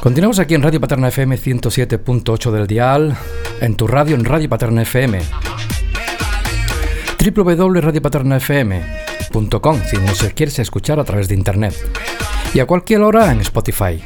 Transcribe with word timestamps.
Continuamos 0.00 0.38
aquí 0.38 0.54
en 0.54 0.62
Radio 0.62 0.80
Paterna 0.80 1.08
FM 1.08 1.36
107.8 1.36 2.52
del 2.52 2.68
dial, 2.68 3.16
en 3.60 3.74
tu 3.74 3.88
radio 3.88 4.14
en 4.14 4.24
Radio 4.24 4.48
Paterna 4.48 4.82
FM, 4.82 5.20
www.radiopaternafm.com 7.34 9.80
si 9.90 9.96
nos 9.96 10.22
quieres 10.34 10.60
escuchar 10.60 11.00
a 11.00 11.04
través 11.04 11.26
de 11.28 11.34
internet 11.34 11.74
y 12.54 12.60
a 12.60 12.66
cualquier 12.66 13.02
hora 13.02 13.32
en 13.32 13.40
Spotify. 13.40 14.00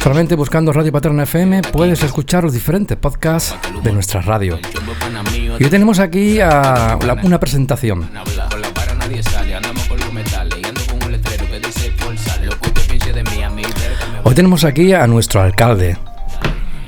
Solamente 0.00 0.36
buscando 0.36 0.72
Radio 0.72 0.92
Paterna 0.92 1.24
FM 1.24 1.62
puedes 1.72 2.00
escuchar 2.02 2.44
los 2.44 2.52
diferentes 2.52 2.96
podcasts 2.96 3.56
de 3.82 3.92
nuestra 3.92 4.20
radio. 4.20 4.60
Y 5.58 5.64
hoy 5.64 5.70
tenemos 5.70 5.98
aquí 5.98 6.38
una 7.22 7.40
presentación. 7.40 8.08
Hoy 14.26 14.34
tenemos 14.34 14.64
aquí 14.64 14.94
a 14.94 15.06
nuestro 15.06 15.42
alcalde. 15.42 15.98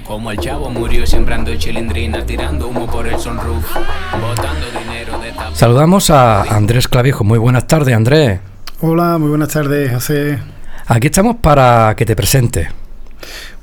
Como 0.07 0.31
el 0.31 0.39
chavo 0.39 0.71
murió 0.71 1.07
sembrando 1.07 1.55
chilindrina, 1.55 2.25
tirando 2.25 2.69
humo 2.69 2.87
por 2.87 3.07
el 3.07 3.19
sunroof, 3.19 3.77
botando 4.19 4.67
dinero 4.81 5.19
de 5.19 5.35
Saludamos 5.55 6.09
a 6.09 6.45
Andrés 6.45 6.89
Clavijo. 6.89 7.25
Muy 7.25 7.39
buenas 7.39 7.67
tardes, 7.67 7.95
Andrés. 7.95 8.41
Hola, 8.81 9.19
muy 9.19 9.29
buenas 9.29 9.51
tardes, 9.51 9.93
José. 9.93 10.39
Aquí 10.87 11.09
estamos 11.09 11.37
para 11.37 11.95
que 11.95 12.07
te 12.07 12.17
presente. 12.17 12.71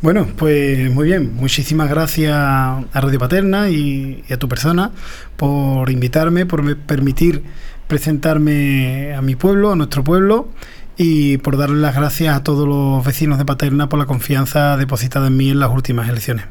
Bueno, 0.02 0.28
pues 0.38 0.92
muy 0.92 1.08
bien. 1.08 1.34
Muchísimas 1.36 1.90
gracias 1.90 2.32
a 2.32 2.84
Radio 2.94 3.18
Paterna 3.18 3.72
y, 3.72 4.24
y 4.30 4.34
a 4.34 4.38
tu 4.38 4.48
persona 4.48 4.92
por 5.36 5.90
invitarme, 5.90 6.46
por 6.46 6.78
permitir 6.78 7.44
presentarme 7.88 9.16
a 9.16 9.22
mi 9.24 9.36
pueblo, 9.36 9.72
a 9.72 9.76
nuestro 9.76 10.04
pueblo 10.04 10.50
y 10.98 11.38
por 11.38 11.58
darle 11.58 11.80
las 11.82 11.96
gracias 11.96 12.36
a 12.36 12.44
todos 12.44 12.68
los 12.68 13.06
vecinos 13.06 13.38
de 13.38 13.46
Paterna 13.46 13.90
por 13.90 14.00
la 14.00 14.06
confianza 14.06 14.78
depositada 14.78 15.28
en 15.28 15.38
mí 15.38 15.50
en 15.50 15.60
las 15.60 15.72
últimas 15.72 16.10
elecciones. 16.10 16.46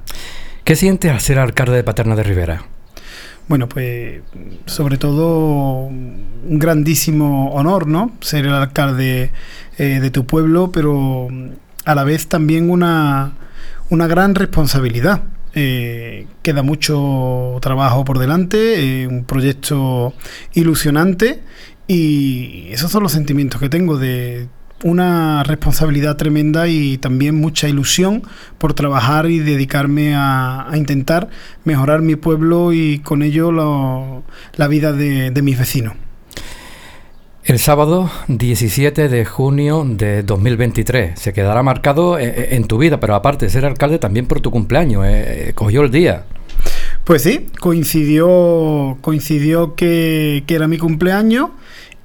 ¿Qué 0.65 0.77
sientes 0.77 1.11
al 1.11 1.21
ser 1.21 1.39
alcalde 1.39 1.75
de 1.75 1.85
Paterna 1.85 2.17
de 2.17 2.23
Rivera? 2.23 2.65
Bueno, 3.49 3.69
pues 3.69 4.23
sobre 4.67 4.97
todo 4.97 5.87
un 5.87 6.59
grandísimo 6.59 7.51
honor, 7.53 7.87
¿no? 7.87 8.13
Ser 8.21 8.47
el 8.47 8.55
alcalde 8.55 9.33
eh, 9.79 9.99
de 10.01 10.11
tu 10.11 10.25
pueblo, 10.27 10.71
pero 10.73 11.29
a 11.85 11.95
la 11.95 12.05
vez 12.05 12.29
también 12.29 12.71
una, 12.71 13.33
una 13.91 14.07
gran 14.07 14.35
responsabilidad. 14.35 15.23
Eh, 15.55 16.27
queda 16.41 16.63
mucho 16.63 17.59
trabajo 17.61 18.05
por 18.05 18.19
delante, 18.19 19.03
eh, 19.03 19.07
un 19.07 19.25
proyecto 19.25 20.15
ilusionante 20.55 21.43
y 21.87 22.69
esos 22.71 22.91
son 22.91 23.03
los 23.03 23.13
sentimientos 23.13 23.61
que 23.61 23.69
tengo 23.69 23.99
de 23.99 24.49
una 24.85 25.43
responsabilidad 25.45 26.17
tremenda 26.17 26.69
y 26.69 26.99
también 26.99 27.37
mucha 27.37 27.69
ilusión 27.69 28.23
por 28.59 28.75
trabajar 28.75 29.31
y 29.31 29.39
dedicarme 29.39 30.15
a, 30.17 30.69
intentar 30.75 31.29
mejorar 31.65 32.03
mi 32.03 32.17
pueblo 32.17 32.73
y 32.73 32.99
con 32.99 33.23
ello 33.23 33.53
la 34.57 34.69
vida 34.69 34.93
de, 34.93 35.31
de 35.31 35.43
mis 35.43 35.59
vecinos. 35.59 35.95
El 37.45 37.59
sábado 37.59 38.09
17 38.29 39.09
de 39.09 39.25
junio 39.25 39.85
de 39.85 40.23
2023 40.23 41.19
se 41.19 41.33
quedará 41.33 41.65
marcado 41.65 42.17
eh, 42.17 42.27
eh, 42.27 42.49
en 42.53 42.69
tu 42.69 42.79
vida, 42.79 43.01
pero 43.01 43.17
aparte 43.17 43.47
de 43.47 43.51
ser 43.51 43.67
alcalde 43.67 43.99
también 43.99 44.27
por 44.27 44.41
tu 44.41 44.53
cumpleaños, 44.53 45.05
eh, 45.09 45.51
cogió 45.57 45.83
el 45.83 45.91
día. 45.91 46.25
Pues 47.03 47.23
sí, 47.25 47.49
coincidió, 47.59 48.97
coincidió 49.01 49.75
que, 49.75 50.45
que 50.47 50.55
era 50.55 50.69
mi 50.69 50.79
cumpleaños 50.79 51.51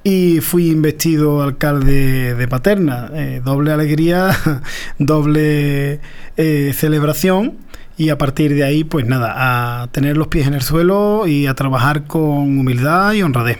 y 0.08 0.40
fui 0.40 0.70
investido 0.70 1.42
alcalde 1.42 2.34
de 2.34 2.48
Paterna. 2.48 3.10
Eh, 3.12 3.42
doble 3.44 3.72
alegría, 3.72 4.30
doble 4.98 6.00
eh, 6.38 6.72
celebración 6.74 7.58
y 7.98 8.08
a 8.08 8.16
partir 8.16 8.54
de 8.54 8.64
ahí, 8.64 8.84
pues 8.84 9.04
nada, 9.04 9.82
a 9.82 9.88
tener 9.88 10.16
los 10.16 10.28
pies 10.28 10.46
en 10.46 10.54
el 10.54 10.62
suelo 10.62 11.26
y 11.26 11.46
a 11.46 11.54
trabajar 11.54 12.04
con 12.04 12.58
humildad 12.58 13.12
y 13.12 13.22
honradez. 13.22 13.58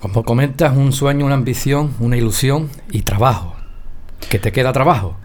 Como 0.00 0.22
comentas, 0.22 0.76
un 0.76 0.92
sueño, 0.92 1.26
una 1.26 1.34
ambición, 1.34 1.92
una 1.98 2.16
ilusión 2.16 2.68
y 2.92 3.02
trabajo. 3.02 3.56
¿Que 4.28 4.38
te 4.38 4.52
queda 4.52 4.72
trabajo? 4.72 5.16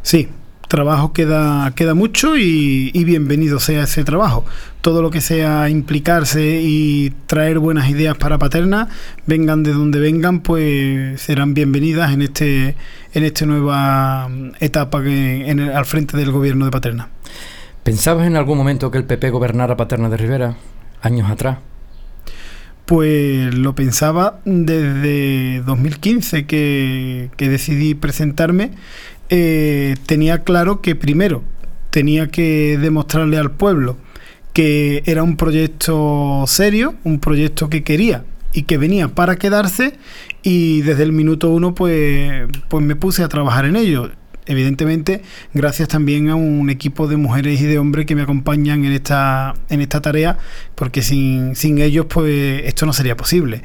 Sí, 0.00 0.30
trabajo 0.68 1.12
queda, 1.12 1.72
queda 1.74 1.94
mucho 1.94 2.36
y, 2.36 2.92
bienvenido 3.04 3.58
sea 3.58 3.84
ese 3.84 4.04
trabajo. 4.04 4.44
Todo 4.80 5.02
lo 5.02 5.10
que 5.10 5.20
sea 5.20 5.68
implicarse 5.68 6.60
y 6.62 7.10
traer 7.26 7.58
buenas 7.58 7.88
ideas 7.88 8.16
para 8.16 8.38
Paterna, 8.38 8.88
vengan 9.26 9.62
de 9.62 9.72
donde 9.72 9.98
vengan, 9.98 10.40
pues 10.40 11.20
serán 11.20 11.54
bienvenidas 11.54 12.12
en 12.12 12.22
este 12.22 12.76
en 13.14 13.24
esta 13.24 13.46
nueva 13.46 14.28
etapa 14.60 15.02
que, 15.02 15.48
en 15.50 15.60
al 15.60 15.86
frente 15.86 16.16
del 16.16 16.30
gobierno 16.30 16.66
de 16.66 16.70
Paterna. 16.70 17.08
¿Pensabas 17.82 18.26
en 18.26 18.36
algún 18.36 18.58
momento 18.58 18.90
que 18.90 18.98
el 18.98 19.04
PP 19.04 19.30
gobernara 19.30 19.76
Paterna 19.76 20.08
de 20.10 20.18
Rivera, 20.18 20.56
años 21.00 21.30
atrás? 21.30 21.58
Pues 22.88 23.54
lo 23.54 23.74
pensaba 23.74 24.40
desde 24.46 25.60
2015 25.66 26.46
que, 26.46 27.28
que 27.36 27.50
decidí 27.50 27.94
presentarme 27.94 28.70
eh, 29.28 29.96
tenía 30.06 30.42
claro 30.42 30.80
que 30.80 30.94
primero 30.94 31.42
tenía 31.90 32.28
que 32.28 32.78
demostrarle 32.80 33.36
al 33.36 33.50
pueblo 33.50 33.98
que 34.54 35.02
era 35.04 35.22
un 35.22 35.36
proyecto 35.36 36.44
serio, 36.46 36.94
un 37.04 37.20
proyecto 37.20 37.68
que 37.68 37.84
quería 37.84 38.24
y 38.54 38.62
que 38.62 38.78
venía 38.78 39.08
para 39.08 39.36
quedarse 39.36 39.98
y 40.42 40.80
desde 40.80 41.02
el 41.02 41.12
minuto 41.12 41.50
uno 41.50 41.74
pues, 41.74 42.48
pues 42.70 42.82
me 42.82 42.96
puse 42.96 43.22
a 43.22 43.28
trabajar 43.28 43.66
en 43.66 43.76
ello. 43.76 44.10
Evidentemente, 44.48 45.20
gracias 45.52 45.88
también 45.90 46.30
a 46.30 46.34
un 46.34 46.70
equipo 46.70 47.06
de 47.06 47.18
mujeres 47.18 47.60
y 47.60 47.66
de 47.66 47.78
hombres 47.78 48.06
que 48.06 48.14
me 48.14 48.22
acompañan 48.22 48.82
en 48.86 48.92
esta, 48.92 49.54
en 49.68 49.82
esta 49.82 50.00
tarea, 50.00 50.38
porque 50.74 51.02
sin, 51.02 51.54
ellos 51.78 52.06
pues 52.08 52.62
esto 52.64 52.86
no 52.86 52.94
sería 52.94 53.14
posible. 53.14 53.60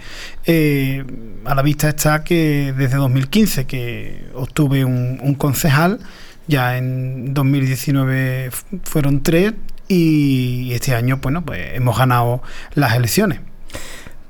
Eh, 0.46 1.06
a 1.46 1.56
la 1.56 1.62
vista 1.62 1.88
está 1.88 2.26
que 2.26 2.74
desde 2.78 2.98
2015 2.98 3.66
que 3.66 4.26
obtuve 4.34 4.84
un, 4.84 5.36
concejal, 5.36 6.00
ya 6.48 6.78
en 6.78 7.34
2019 7.34 8.52
fueron 8.84 9.24
tres 9.24 9.54
y 9.88 10.74
este 10.74 10.96
año 10.96 11.20
bueno, 11.22 11.46
pues 11.46 11.62
hemos 11.76 11.98
ganado 11.98 12.44
las 12.76 12.94
elecciones. 12.94 13.40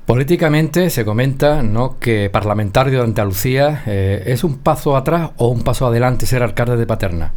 Políticamente 0.06 0.90
se 0.90 1.04
comenta 1.04 1.62
¿no? 1.62 1.98
que 1.98 2.28
parlamentario 2.30 2.98
de 2.98 3.04
Andalucía 3.04 3.82
eh, 3.86 4.24
es 4.26 4.44
un 4.44 4.58
paso 4.58 4.96
atrás 4.96 5.30
o 5.36 5.48
un 5.48 5.62
paso 5.62 5.86
adelante 5.86 6.26
ser 6.26 6.42
alcalde 6.42 6.76
de 6.76 6.86
Paterna 6.86 7.32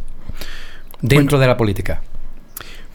dentro 1.00 1.38
de 1.38 1.46
la 1.46 1.56
política. 1.56 2.02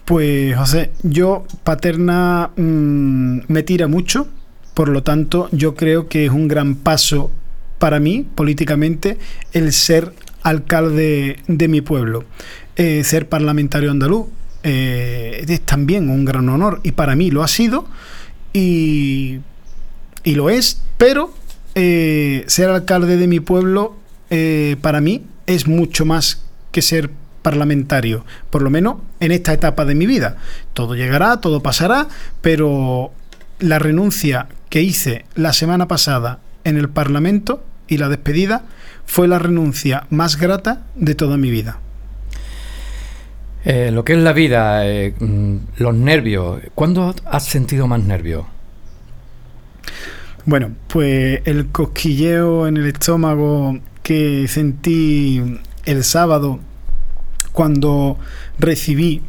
Pues 0.04 0.56
José, 0.56 0.92
yo 1.02 1.44
Paterna 1.64 2.50
mm, 2.56 3.40
me 3.48 3.62
tira 3.64 3.88
mucho, 3.88 4.28
por 4.74 4.88
lo 4.88 5.02
tanto 5.02 5.48
yo 5.50 5.74
creo 5.74 6.08
que 6.08 6.26
es 6.26 6.30
un 6.30 6.46
gran 6.46 6.76
paso 6.76 7.32
para 7.78 7.98
mí 7.98 8.24
políticamente 8.34 9.18
el 9.52 9.72
ser 9.72 10.12
alcalde 10.42 11.38
de 11.48 11.68
mi 11.68 11.80
pueblo, 11.80 12.24
eh, 12.76 13.02
ser 13.02 13.28
parlamentario 13.28 13.90
andaluz. 13.90 14.26
Eh, 14.62 15.44
es 15.46 15.60
también 15.62 16.08
un 16.08 16.24
gran 16.24 16.48
honor 16.48 16.80
y 16.82 16.92
para 16.92 17.16
mí 17.16 17.30
lo 17.30 17.42
ha 17.42 17.48
sido 17.48 17.86
y 18.54 19.40
y 20.24 20.34
lo 20.34 20.50
es, 20.50 20.82
pero 20.98 21.32
eh, 21.74 22.44
ser 22.48 22.70
alcalde 22.70 23.16
de 23.16 23.28
mi 23.28 23.40
pueblo 23.40 23.94
eh, 24.30 24.76
para 24.80 25.00
mí 25.00 25.22
es 25.46 25.68
mucho 25.68 26.04
más 26.04 26.42
que 26.72 26.82
ser 26.82 27.10
parlamentario, 27.42 28.24
por 28.48 28.62
lo 28.62 28.70
menos 28.70 28.96
en 29.20 29.30
esta 29.30 29.52
etapa 29.52 29.84
de 29.84 29.94
mi 29.94 30.06
vida. 30.06 30.38
Todo 30.72 30.94
llegará, 30.96 31.40
todo 31.40 31.62
pasará, 31.62 32.08
pero 32.40 33.12
la 33.60 33.78
renuncia 33.78 34.48
que 34.70 34.82
hice 34.82 35.26
la 35.34 35.52
semana 35.52 35.86
pasada 35.86 36.40
en 36.64 36.78
el 36.78 36.88
Parlamento 36.88 37.62
y 37.86 37.98
la 37.98 38.08
despedida 38.08 38.64
fue 39.04 39.28
la 39.28 39.38
renuncia 39.38 40.06
más 40.08 40.38
grata 40.38 40.84
de 40.94 41.14
toda 41.14 41.36
mi 41.36 41.50
vida. 41.50 41.78
Eh, 43.66 43.90
lo 43.92 44.04
que 44.04 44.14
es 44.14 44.18
la 44.18 44.32
vida, 44.32 44.82
mm, 45.18 45.56
los 45.76 45.94
nervios, 45.94 46.60
¿cuándo 46.74 47.14
has 47.26 47.44
sentido 47.44 47.86
más 47.86 48.02
nervios? 48.02 48.46
Bueno, 50.46 50.72
pues 50.88 51.40
el 51.46 51.68
cosquilleo 51.68 52.66
en 52.66 52.76
el 52.76 52.84
estómago 52.84 53.78
que 54.02 54.46
sentí 54.46 55.58
el 55.86 56.04
sábado 56.04 56.60
cuando 57.52 58.18
recibí 58.58 59.22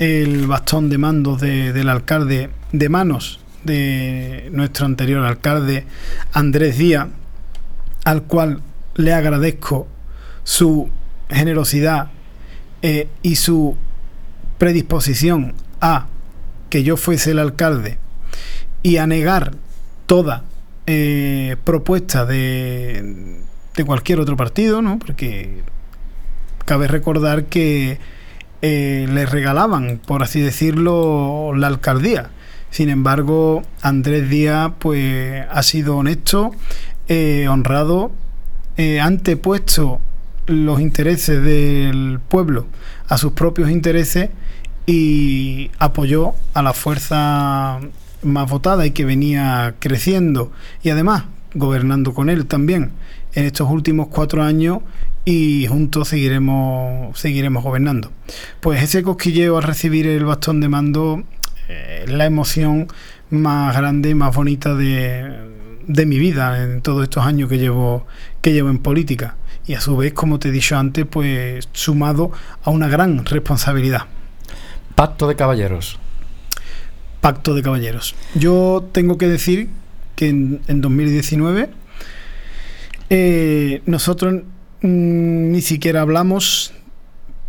el 0.00 0.48
bastón 0.48 0.90
de 0.90 0.98
mando 0.98 1.36
del 1.36 1.88
alcalde 1.88 2.50
de 2.72 2.88
manos 2.88 3.38
de 3.62 4.48
nuestro 4.50 4.86
anterior 4.86 5.24
alcalde 5.24 5.86
Andrés 6.32 6.78
Díaz, 6.78 7.06
al 8.04 8.24
cual 8.24 8.60
le 8.96 9.12
agradezco 9.12 9.86
su 10.42 10.90
generosidad 11.30 12.10
eh, 12.82 13.06
y 13.22 13.36
su 13.36 13.76
predisposición 14.58 15.54
a 15.80 16.08
que 16.70 16.82
yo 16.82 16.96
fuese 16.96 17.30
el 17.30 17.38
alcalde 17.38 17.98
y 18.82 18.96
a 18.96 19.06
negar 19.06 19.52
toda 20.06 20.42
eh, 20.86 21.56
propuesta 21.64 22.24
de, 22.24 23.40
cualquier 23.84 24.20
otro 24.20 24.36
partido, 24.36 24.82
¿no? 24.82 24.98
Porque 24.98 25.62
cabe 26.64 26.88
recordar 26.88 27.44
que 27.44 27.98
eh, 28.62 29.06
le 29.10 29.26
regalaban, 29.26 30.00
por 30.04 30.22
así 30.22 30.40
decirlo, 30.40 31.52
la 31.54 31.66
alcaldía. 31.66 32.30
Sin 32.70 32.90
embargo, 32.90 33.62
Andrés 33.80 34.28
Díaz 34.28 34.72
pues 34.78 35.44
ha 35.50 35.62
sido 35.62 35.96
honesto, 35.96 36.52
eh, 37.08 37.46
honrado, 37.48 38.10
eh, 38.76 39.00
antepuesto 39.00 40.00
los 40.46 40.80
intereses 40.80 41.42
del 41.42 42.20
pueblo 42.28 42.66
a 43.08 43.18
sus 43.18 43.32
propios 43.32 43.70
intereses 43.70 44.30
y 44.84 45.70
apoyó 45.78 46.34
a 46.54 46.62
la 46.62 46.72
fuerza 46.72 47.80
más 48.22 48.50
votada 48.50 48.86
y 48.86 48.90
que 48.90 49.04
venía 49.04 49.74
creciendo 49.78 50.52
y 50.82 50.90
además 50.90 51.24
gobernando 51.54 52.12
con 52.14 52.28
él 52.28 52.46
también 52.46 52.92
en 53.34 53.44
estos 53.44 53.70
últimos 53.70 54.08
cuatro 54.08 54.42
años 54.42 54.78
y 55.24 55.66
juntos 55.66 56.08
seguiremos 56.08 57.18
seguiremos 57.18 57.62
gobernando. 57.62 58.12
Pues 58.60 58.82
ese 58.82 59.02
cosquilleo 59.02 59.58
al 59.58 59.64
recibir 59.64 60.06
el 60.06 60.24
bastón 60.24 60.60
de 60.60 60.68
mando 60.68 61.22
eh, 61.68 62.04
la 62.08 62.26
emoción 62.26 62.88
más 63.30 63.76
grande 63.76 64.10
y 64.10 64.14
más 64.14 64.34
bonita 64.34 64.74
de, 64.74 65.30
de 65.86 66.06
mi 66.06 66.18
vida 66.18 66.62
en 66.62 66.80
todos 66.80 67.02
estos 67.02 67.24
años 67.24 67.48
que 67.48 67.58
llevo 67.58 68.06
que 68.40 68.52
llevo 68.52 68.70
en 68.70 68.78
política 68.78 69.36
y 69.66 69.74
a 69.74 69.80
su 69.80 69.96
vez, 69.96 70.12
como 70.12 70.38
te 70.38 70.48
he 70.48 70.52
dicho 70.52 70.76
antes, 70.78 71.06
pues 71.06 71.68
sumado 71.72 72.30
a 72.62 72.70
una 72.70 72.88
gran 72.88 73.24
responsabilidad. 73.24 74.02
Pacto 74.94 75.26
de 75.26 75.34
caballeros. 75.34 75.98
Pacto 77.20 77.54
de 77.54 77.62
caballeros. 77.62 78.14
Yo 78.34 78.88
tengo 78.92 79.18
que 79.18 79.28
decir 79.28 79.68
que 80.16 80.28
en, 80.28 80.60
2019 80.66 81.68
eh, 83.10 83.82
nosotros 83.86 84.42
mm, 84.80 85.50
ni 85.52 85.60
siquiera 85.60 86.00
hablamos, 86.00 86.72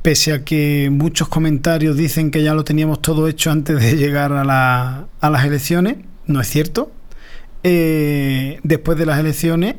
pese 0.04 0.34
a 0.34 0.44
que 0.44 0.90
muchos 0.92 1.28
comentarios 1.30 1.98
dicen 1.98 2.30
que 2.30 2.44
ya 2.44 2.54
lo 2.54 2.64
teníamos 2.64 3.02
todo 3.02 3.28
hecho 3.28 3.52
antes 3.52 3.82
de 3.82 3.96
llegar 3.98 4.34
a, 4.34 4.44
las 4.44 5.46
elecciones. 5.46 5.98
No 6.28 6.42
es 6.42 6.48
cierto. 6.48 6.92
Eh, 7.64 8.60
después 8.64 8.98
de 8.98 9.06
las 9.06 9.20
elecciones 9.20 9.76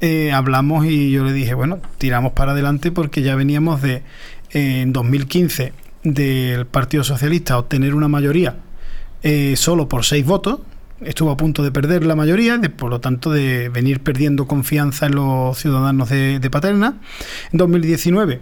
eh, 0.00 0.32
hablamos 0.32 0.86
y 0.86 1.10
yo 1.10 1.24
le 1.24 1.32
dije, 1.32 1.54
bueno, 1.54 1.78
tiramos 1.98 2.32
para 2.32 2.52
adelante 2.52 2.90
porque 2.90 3.22
ya 3.22 3.36
veníamos 3.36 3.82
de, 3.82 4.02
en 4.50 4.92
2015, 4.92 5.72
del 6.02 6.66
Partido 6.66 7.04
Socialista 7.04 7.58
obtener 7.58 7.94
una 7.94 8.08
mayoría 8.08 8.56
eh, 9.22 9.54
solo 9.56 9.88
por 9.88 10.04
seis 10.04 10.24
votos. 10.24 10.60
Estuvo 11.02 11.30
a 11.30 11.36
punto 11.36 11.62
de 11.62 11.72
perder 11.72 12.04
la 12.04 12.14
mayoría, 12.14 12.60
por 12.76 12.90
lo 12.90 13.00
tanto 13.00 13.30
de 13.30 13.70
venir 13.70 14.00
perdiendo 14.00 14.46
confianza 14.46 15.06
en 15.06 15.14
los 15.14 15.58
ciudadanos 15.58 16.10
de, 16.10 16.48
Paterna. 16.50 16.98
En 17.52 17.58
2019, 17.58 18.40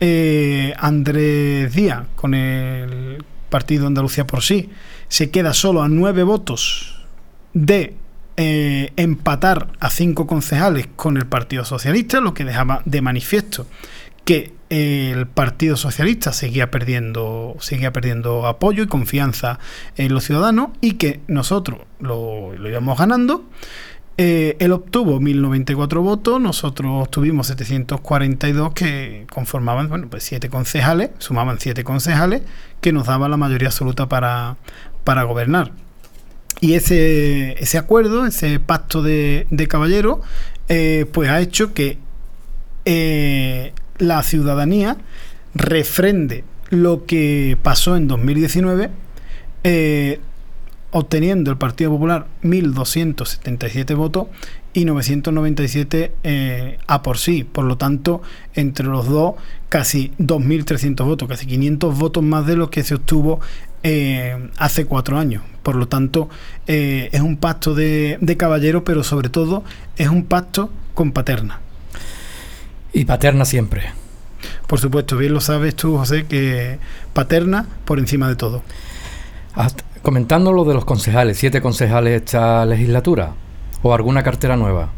eh, 0.00 0.74
Andrés 0.78 1.72
Díaz, 1.74 2.06
con 2.14 2.34
el 2.34 3.24
Partido 3.48 3.86
Andalucía 3.86 4.26
por 4.26 4.42
sí, 4.42 4.68
se 5.08 5.30
queda 5.30 5.54
solo 5.54 5.82
a 5.82 5.88
nueve 5.88 6.24
votos 6.24 7.06
de 7.54 7.94
eh, 8.36 8.92
empatar 8.96 9.68
a 9.80 9.88
cinco 9.88 10.26
concejales 10.26 10.88
con 10.96 11.16
el 11.16 11.24
Partido 11.24 11.64
Socialista, 11.64 12.20
lo 12.20 12.34
que 12.34 12.44
dejaba 12.44 12.82
de 12.84 13.00
manifiesto 13.00 13.66
que 14.24 14.52
el 14.74 15.28
Partido 15.28 15.76
Socialista 15.76 16.32
seguía 16.32 16.68
perdiendo, 16.72 17.54
seguía 17.60 17.92
perdiendo 17.92 18.44
apoyo 18.46 18.82
y 18.82 18.86
confianza 18.88 19.60
en 19.96 20.12
los 20.12 20.24
ciudadanos 20.24 20.70
y 20.80 20.94
que 20.94 21.20
nosotros 21.28 21.82
lo, 22.00 22.52
íbamos 22.56 22.98
ganando. 22.98 23.44
Eh, 24.18 24.56
él 24.58 24.72
obtuvo 24.72 25.20
1094 25.20 26.02
votos, 26.02 26.40
nosotros 26.40 27.08
tuvimos 27.08 27.46
742 27.48 28.74
que 28.74 29.26
conformaban, 29.32 29.88
bueno, 29.88 30.08
pues 30.10 30.24
siete 30.24 30.48
concejales, 30.48 31.10
sumaban 31.18 31.60
siete 31.60 31.84
concejales 31.84 32.42
que 32.80 32.92
nos 32.92 33.06
daban 33.06 33.30
la 33.30 33.36
mayoría 33.36 33.68
absoluta 33.68 34.08
para, 34.08 34.56
para 35.04 35.22
gobernar. 35.22 35.70
Y 36.60 36.74
ese, 36.74 37.62
ese 37.62 37.78
acuerdo, 37.78 38.26
ese 38.26 38.58
pacto 38.58 39.02
de, 39.02 39.46
de 39.50 39.68
caballeros, 39.68 40.18
eh, 40.68 41.06
pues 41.12 41.30
ha 41.30 41.40
hecho 41.40 41.74
que 41.74 41.98
eh, 42.84 43.72
la 43.98 44.22
ciudadanía 44.22 44.96
refrende 45.54 46.44
lo 46.70 47.06
que 47.06 47.56
pasó 47.62 47.96
en 47.96 48.08
2019, 48.08 48.90
eh, 49.64 50.20
obteniendo 50.90 51.50
el 51.50 51.58
Partido 51.58 51.90
Popular 51.90 52.26
1.277 52.42 53.96
votos 53.96 54.26
y 54.72 54.84
997 54.84 56.78
a 56.86 57.02
por 57.02 57.18
sí. 57.18 57.44
Por 57.44 57.64
lo 57.64 57.76
tanto, 57.76 58.22
entre 58.54 58.86
los 58.86 59.08
dos, 59.08 59.34
casi 59.68 60.12
2.300 60.18 61.04
votos, 61.04 61.28
casi 61.28 61.46
500 61.46 61.98
votos 61.98 62.22
más 62.22 62.46
de 62.46 62.56
los 62.56 62.70
que 62.70 62.82
se 62.82 62.94
obtuvo 62.94 63.40
hace 64.58 64.86
cuatro 64.86 65.18
años. 65.18 65.42
Por 65.62 65.76
lo 65.76 65.88
tanto, 65.88 66.28
eh, 66.66 67.08
es 67.12 67.20
un 67.20 67.38
pacto 67.38 67.74
de, 67.74 68.18
de 68.20 68.36
caballero, 68.36 68.84
pero 68.84 69.02
sobre 69.02 69.28
todo 69.28 69.64
es 69.96 70.08
un 70.08 70.24
pacto 70.24 70.70
con 70.94 71.12
Paterna. 71.12 71.60
Y 72.94 73.04
Paterna 73.04 73.44
siempre. 73.44 73.90
Por 74.66 74.78
supuesto, 74.78 75.16
bien 75.16 75.34
lo 75.34 75.40
sabes 75.40 75.74
tú, 75.74 75.98
José, 75.98 76.26
que 76.26 76.78
Paterna 77.12 77.66
por 77.84 77.98
encima 77.98 78.28
de 78.28 78.36
todo. 78.36 78.62
comentando 80.02 80.52
lo 80.52 80.64
de 80.64 80.74
los 80.74 80.84
concejales, 80.84 81.36
siete 81.36 81.60
concejales 81.60 82.22
esta 82.22 82.64
legislatura 82.64 83.34
o 83.82 83.92
alguna 83.92 84.22
cartera 84.22 84.56
nueva 84.56 84.90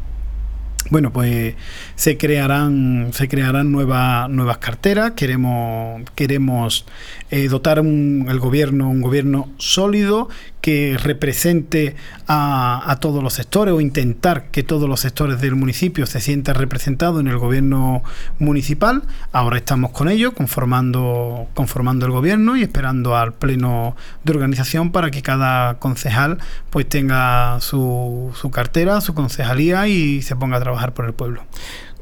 bueno, 0.91 1.12
pues 1.12 1.55
se 1.97 2.17
crearán, 2.17 3.11
se 3.12 3.29
crearán 3.29 3.73
nuevas 3.73 4.29
nuevas 4.31 4.59
carteras. 4.59 5.12
Queremos, 5.12 6.03
queremos 6.15 6.87
eh, 7.31 7.49
dotar 7.49 7.79
el 7.79 8.38
gobierno, 8.38 8.88
un 8.88 9.00
gobierno 9.00 9.49
sólido 9.59 10.29
que 10.61 10.97
represente 11.00 11.94
a, 12.27 12.99
todos 13.00 13.23
los 13.23 13.35
sectores 13.35 13.73
o 13.73 13.81
intentar 13.81 14.50
que 14.50 14.65
todos 14.65 14.88
los 14.88 14.99
sectores 14.99 15.41
del 15.41 15.55
municipio 15.55 16.06
se 16.06 16.21
sientan 16.21 16.56
representados 16.56 17.21
en 17.21 17.29
el 17.29 17.38
gobierno 17.38 18.03
municipal. 18.41 19.03
Ahora 19.31 19.59
estamos 19.59 19.93
con 19.93 20.09
ello, 20.09 20.35
conformando, 20.35 21.47
conformando 21.55 22.06
el 22.06 22.11
gobierno 22.11 22.56
y 22.56 22.62
esperando 22.62 23.17
al 23.17 23.35
pleno 23.35 23.94
de 24.25 24.33
organización 24.33 24.91
para 24.91 25.12
que 25.12 25.23
cada 25.23 25.79
concejal 25.79 26.38
pues 26.71 26.88
tenga 26.88 27.61
su, 27.61 28.33
su 28.35 28.50
cartera, 28.50 29.00
su 29.00 29.15
concejalía 29.15 29.87
y 29.87 30.21
se 30.23 30.35
ponga 30.35 30.56
a 30.56 30.61
trabajar 30.61 30.75
por 30.95 31.06
el 31.06 31.14
pueblo. 31.14 31.42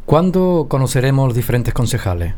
¿Cuándo 0.04 0.66
conoceremos 0.68 1.28
los 1.28 1.36
diferentes 1.36 1.72
concejales? 1.72 2.34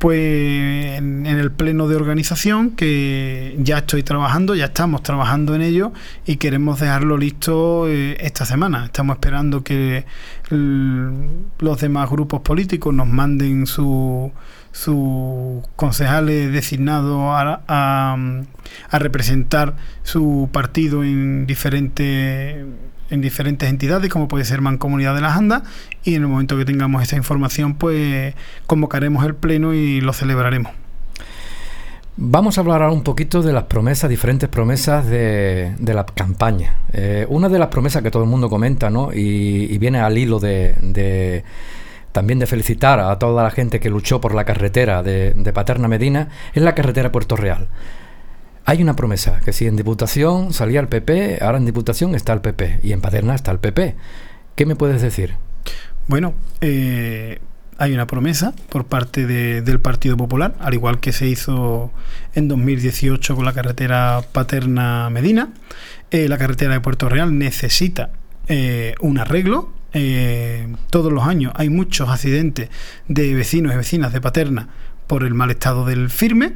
pues 0.00 0.96
en, 0.96 1.26
el 1.26 1.52
pleno 1.52 1.86
de 1.86 1.94
organización 1.94 2.70
que 2.70 3.54
ya 3.58 3.78
estoy 3.78 4.02
trabajando, 4.02 4.54
ya 4.54 4.64
estamos 4.64 5.02
trabajando 5.02 5.54
en 5.54 5.60
ello 5.60 5.92
y 6.24 6.36
queremos 6.36 6.80
dejarlo 6.80 7.18
listo 7.18 7.86
eh, 7.86 8.16
esta 8.20 8.46
semana. 8.46 8.86
Estamos 8.86 9.16
esperando 9.16 9.62
que 9.62 10.06
los 10.48 11.80
demás 11.80 12.08
grupos 12.08 12.40
políticos 12.40 12.94
nos 12.94 13.08
manden 13.08 13.66
sus 13.66 14.32
concejales 15.76 16.50
designados 16.50 17.20
a, 17.68 18.16
a 18.88 18.98
representar 18.98 19.76
su 20.02 20.48
partido 20.50 21.04
en 21.04 21.46
diferentes 21.46 22.64
en 23.10 23.20
diferentes 23.20 23.68
entidades, 23.68 24.10
como 24.10 24.28
puede 24.28 24.44
ser 24.44 24.60
Mancomunidad 24.60 25.14
de 25.14 25.20
las 25.20 25.36
Andas, 25.36 25.62
y 26.04 26.14
en 26.14 26.22
el 26.22 26.28
momento 26.28 26.56
que 26.56 26.64
tengamos 26.64 27.02
esta 27.02 27.16
información, 27.16 27.74
pues 27.74 28.34
convocaremos 28.66 29.24
el 29.24 29.34
pleno 29.34 29.74
y 29.74 30.00
lo 30.00 30.12
celebraremos. 30.12 30.72
Vamos 32.22 32.58
a 32.58 32.60
hablar 32.60 32.82
ahora 32.82 32.92
un 32.92 33.02
poquito 33.02 33.40
de 33.40 33.52
las 33.52 33.64
promesas, 33.64 34.10
diferentes 34.10 34.48
promesas 34.48 35.06
de, 35.06 35.74
la 35.80 36.04
campaña. 36.04 36.74
Eh, 36.92 37.24
una 37.30 37.48
de 37.48 37.58
las 37.58 37.68
promesas 37.68 38.02
que 38.02 38.10
todo 38.10 38.24
el 38.24 38.28
mundo 38.28 38.50
comenta, 38.50 38.90
¿no? 38.90 39.10
Y, 39.12 39.78
viene 39.78 40.00
al 40.00 40.18
hilo 40.18 40.38
de, 40.38 41.44
también 42.12 42.38
de 42.38 42.46
felicitar 42.46 43.00
a 43.00 43.18
toda 43.18 43.42
la 43.42 43.50
gente 43.50 43.80
que 43.80 43.88
luchó 43.88 44.20
por 44.20 44.34
la 44.34 44.44
carretera 44.44 45.02
de, 45.02 45.32
de 45.32 45.52
Paterna 45.52 45.88
Medina, 45.88 46.28
es 46.52 46.62
la 46.62 46.74
carretera 46.74 47.10
Puerto 47.10 47.36
Real. 47.36 47.68
Hay 48.64 48.82
una 48.82 48.94
promesa, 48.94 49.40
que 49.44 49.52
si 49.52 49.66
en 49.66 49.76
Diputación 49.76 50.52
salía 50.52 50.80
el 50.80 50.88
PP, 50.88 51.38
ahora 51.42 51.58
en 51.58 51.66
Diputación 51.66 52.14
está 52.14 52.32
el 52.32 52.40
PP 52.40 52.80
y 52.82 52.92
en 52.92 53.00
Paterna 53.00 53.34
está 53.34 53.50
el 53.50 53.58
PP. 53.58 53.96
¿Qué 54.54 54.66
me 54.66 54.76
puedes 54.76 55.00
decir? 55.02 55.34
Bueno, 56.06 56.34
eh, 56.60 57.40
hay 57.78 57.94
una 57.94 58.06
promesa 58.06 58.52
por 58.68 58.86
parte 58.86 59.26
del 59.26 59.80
Partido 59.80 60.16
Popular, 60.16 60.54
al 60.60 60.74
igual 60.74 61.00
que 61.00 61.12
se 61.12 61.26
hizo 61.26 61.90
en 62.34 62.48
2018 62.48 63.34
con 63.34 63.44
la 63.44 63.52
carretera 63.52 64.22
Paterna-Medina. 64.32 65.48
Eh, 66.10 66.28
la 66.28 66.36
carretera 66.36 66.74
de 66.74 66.80
Puerto 66.80 67.08
Real 67.08 67.38
necesita 67.38 68.10
eh, 68.48 68.94
un 69.00 69.18
arreglo. 69.18 69.72
todos 70.90 71.12
los 71.12 71.24
años 71.24 71.52
hay 71.56 71.68
muchos 71.70 72.08
accidentes 72.10 72.68
de 73.08 73.34
vecinos 73.34 73.72
y 73.72 73.76
vecinas 73.76 74.12
de 74.12 74.20
Paterna 74.20 74.68
por 75.06 75.24
el 75.24 75.34
mal 75.34 75.50
estado 75.50 75.84
del 75.86 76.10
firme 76.10 76.52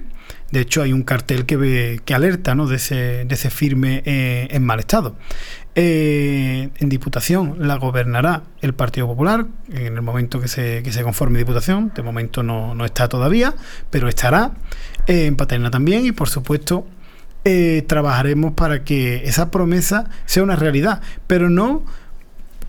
de 0.54 0.60
hecho, 0.60 0.82
hay 0.82 0.92
un 0.92 1.02
cartel 1.02 1.46
que, 1.46 1.56
ve, 1.56 2.00
que 2.04 2.14
alerta 2.14 2.54
¿no? 2.54 2.68
de, 2.68 2.76
ese, 2.76 3.50
firme 3.50 4.04
eh, 4.06 4.46
en 4.50 4.64
mal 4.64 4.78
estado. 4.78 5.16
Eh, 5.74 6.70
en 6.78 6.88
Diputación 6.88 7.56
la 7.58 7.74
gobernará 7.74 8.44
el 8.60 8.72
Partido 8.72 9.08
Popular 9.08 9.46
en 9.72 9.94
el 9.94 10.02
momento 10.02 10.40
que 10.40 10.46
se, 10.46 10.84
que 10.84 10.92
se 10.92 11.02
conforme 11.02 11.40
Diputación. 11.40 11.90
De 11.92 12.02
momento 12.02 12.44
no, 12.44 12.72
no 12.76 12.84
está 12.84 13.08
todavía, 13.08 13.52
pero 13.90 14.06
estará. 14.06 14.52
Eh, 15.08 15.26
en 15.26 15.34
Paterna 15.34 15.72
también 15.72 16.06
y 16.06 16.12
por 16.12 16.28
supuesto 16.28 16.86
trabajaremos 17.86 18.54
para 18.54 18.84
que 18.84 19.28
esa 19.28 19.50
promesa 19.50 20.08
sea 20.24 20.42
una 20.42 20.56
realidad, 20.56 21.02
pero 21.26 21.50
no 21.50 21.84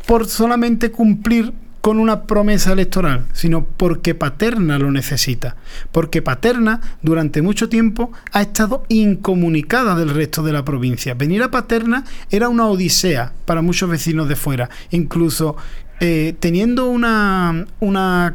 por 0.05 0.27
solamente 0.27 0.91
cumplir 0.91 1.53
con 1.85 1.99
una 1.99 2.23
promesa 2.23 2.73
electoral, 2.73 3.27
sino 3.33 3.63
porque 3.63 4.15
Paterna 4.15 4.79
lo 4.79 4.89
necesita. 4.89 5.55
Porque 5.91 6.23
Paterna 6.23 6.81
durante 7.03 7.43
mucho 7.43 7.69
tiempo 7.69 8.11
ha 8.31 8.41
estado 8.41 8.85
incomunicada 8.87 9.93
del 9.93 10.09
resto 10.09 10.41
de 10.41 10.51
la 10.51 10.65
provincia. 10.65 11.13
Venir 11.13 11.43
a 11.43 11.51
Paterna 11.51 12.03
era 12.31 12.49
una 12.49 12.65
odisea 12.65 13.33
para 13.45 13.61
muchos 13.61 13.87
vecinos 13.87 14.27
de 14.27 14.35
fuera. 14.35 14.71
Incluso 14.89 15.57
eh, 16.01 16.35
teniendo 16.39 16.87
una, 16.89 17.65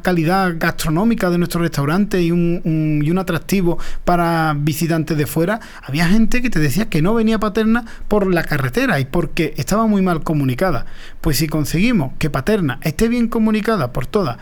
calidad 0.03 0.55
gastronómica 0.59 1.29
de 1.29 1.39
nuestro 1.39 1.61
restaurante 1.61 2.23
y 2.23 2.31
un, 2.33 3.03
y 3.05 3.11
un 3.11 3.19
atractivo 3.19 3.79
para 4.05 4.55
visitantes 4.57 5.17
de 5.17 5.27
fuera, 5.27 5.61
había 5.83 6.07
gente 6.09 6.41
que 6.41 6.51
te 6.51 6.59
decía 6.59 6.89
que 6.89 7.03
no 7.03 7.15
venía 7.15 7.39
Paterna 7.39 7.85
por 8.09 8.33
la 8.33 8.45
carretera 8.45 8.99
y 8.99 9.05
porque 9.05 9.55
estaba 9.57 9.87
muy 9.87 10.01
mal 10.01 10.23
comunicada. 10.23 10.87
Pues 11.21 11.37
si 11.37 11.49
conseguimos 11.49 12.13
que 12.19 12.31
Paterna 12.31 12.79
esté 12.83 13.09
bien 13.09 13.29
comunicada 13.29 13.93
por 13.93 14.07
todas 14.07 14.39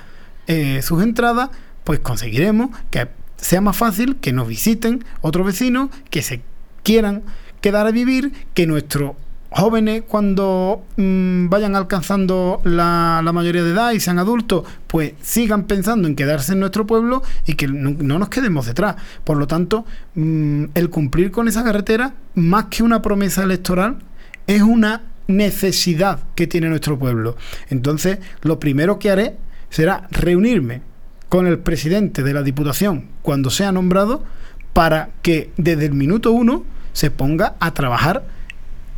eh, 0.46 0.80
sus 0.82 1.02
entradas, 1.02 1.50
pues 1.84 1.98
conseguiremos 1.98 2.70
que 2.90 3.08
sea 3.36 3.60
más 3.60 3.76
fácil 3.76 4.16
que 4.16 4.32
nos 4.32 4.46
visiten 4.46 5.04
otros 5.20 5.46
vecinos 5.46 5.90
que 6.10 6.22
se 6.22 6.42
quieran 6.82 7.22
quedar 7.60 7.86
a 7.86 7.90
vivir, 7.90 8.32
que 8.54 8.66
nuestro 8.66 9.16
jóvenes 9.50 10.02
cuando 10.06 10.84
mm, 10.96 11.48
vayan 11.48 11.76
alcanzando 11.76 12.60
la, 12.64 13.22
mayoría 13.32 13.62
de 13.62 13.70
edad 13.70 13.92
y 13.92 14.00
sean 14.00 14.18
adultos, 14.18 14.64
pues 14.86 15.12
sigan 15.22 15.64
pensando 15.64 16.08
en 16.08 16.16
quedarse 16.16 16.52
en 16.52 16.60
nuestro 16.60 16.86
pueblo 16.86 17.22
y 17.46 17.54
que 17.54 17.68
no, 17.68 18.18
nos 18.18 18.28
quedemos 18.28 18.66
detrás. 18.66 18.96
Por 19.24 19.36
lo 19.36 19.46
tanto, 19.46 19.84
mm, 20.14 20.64
el 20.74 20.90
cumplir 20.90 21.30
con 21.30 21.48
esa 21.48 21.64
carretera, 21.64 22.14
más 22.34 22.66
que 22.66 22.82
una 22.82 23.02
promesa 23.02 23.42
electoral, 23.42 23.98
es 24.46 24.62
una 24.62 25.02
necesidad 25.26 26.20
que 26.34 26.46
tiene 26.46 26.68
nuestro 26.68 26.98
pueblo. 26.98 27.36
Entonces, 27.68 28.18
lo 28.42 28.58
primero 28.58 28.98
que 28.98 29.10
haré 29.10 29.36
será 29.70 30.08
reunirme 30.10 30.82
con 31.28 31.46
el 31.46 31.58
presidente 31.58 32.22
de 32.22 32.32
la 32.32 32.42
Diputación 32.42 33.06
cuando 33.22 33.50
sea 33.50 33.70
nombrado 33.70 34.24
para 34.72 35.10
que 35.22 35.50
desde 35.58 35.86
el 35.86 35.92
minuto 35.92 36.32
uno 36.32 36.64
se 36.92 37.10
ponga 37.10 37.54
a 37.60 37.74
trabajar 37.74 38.24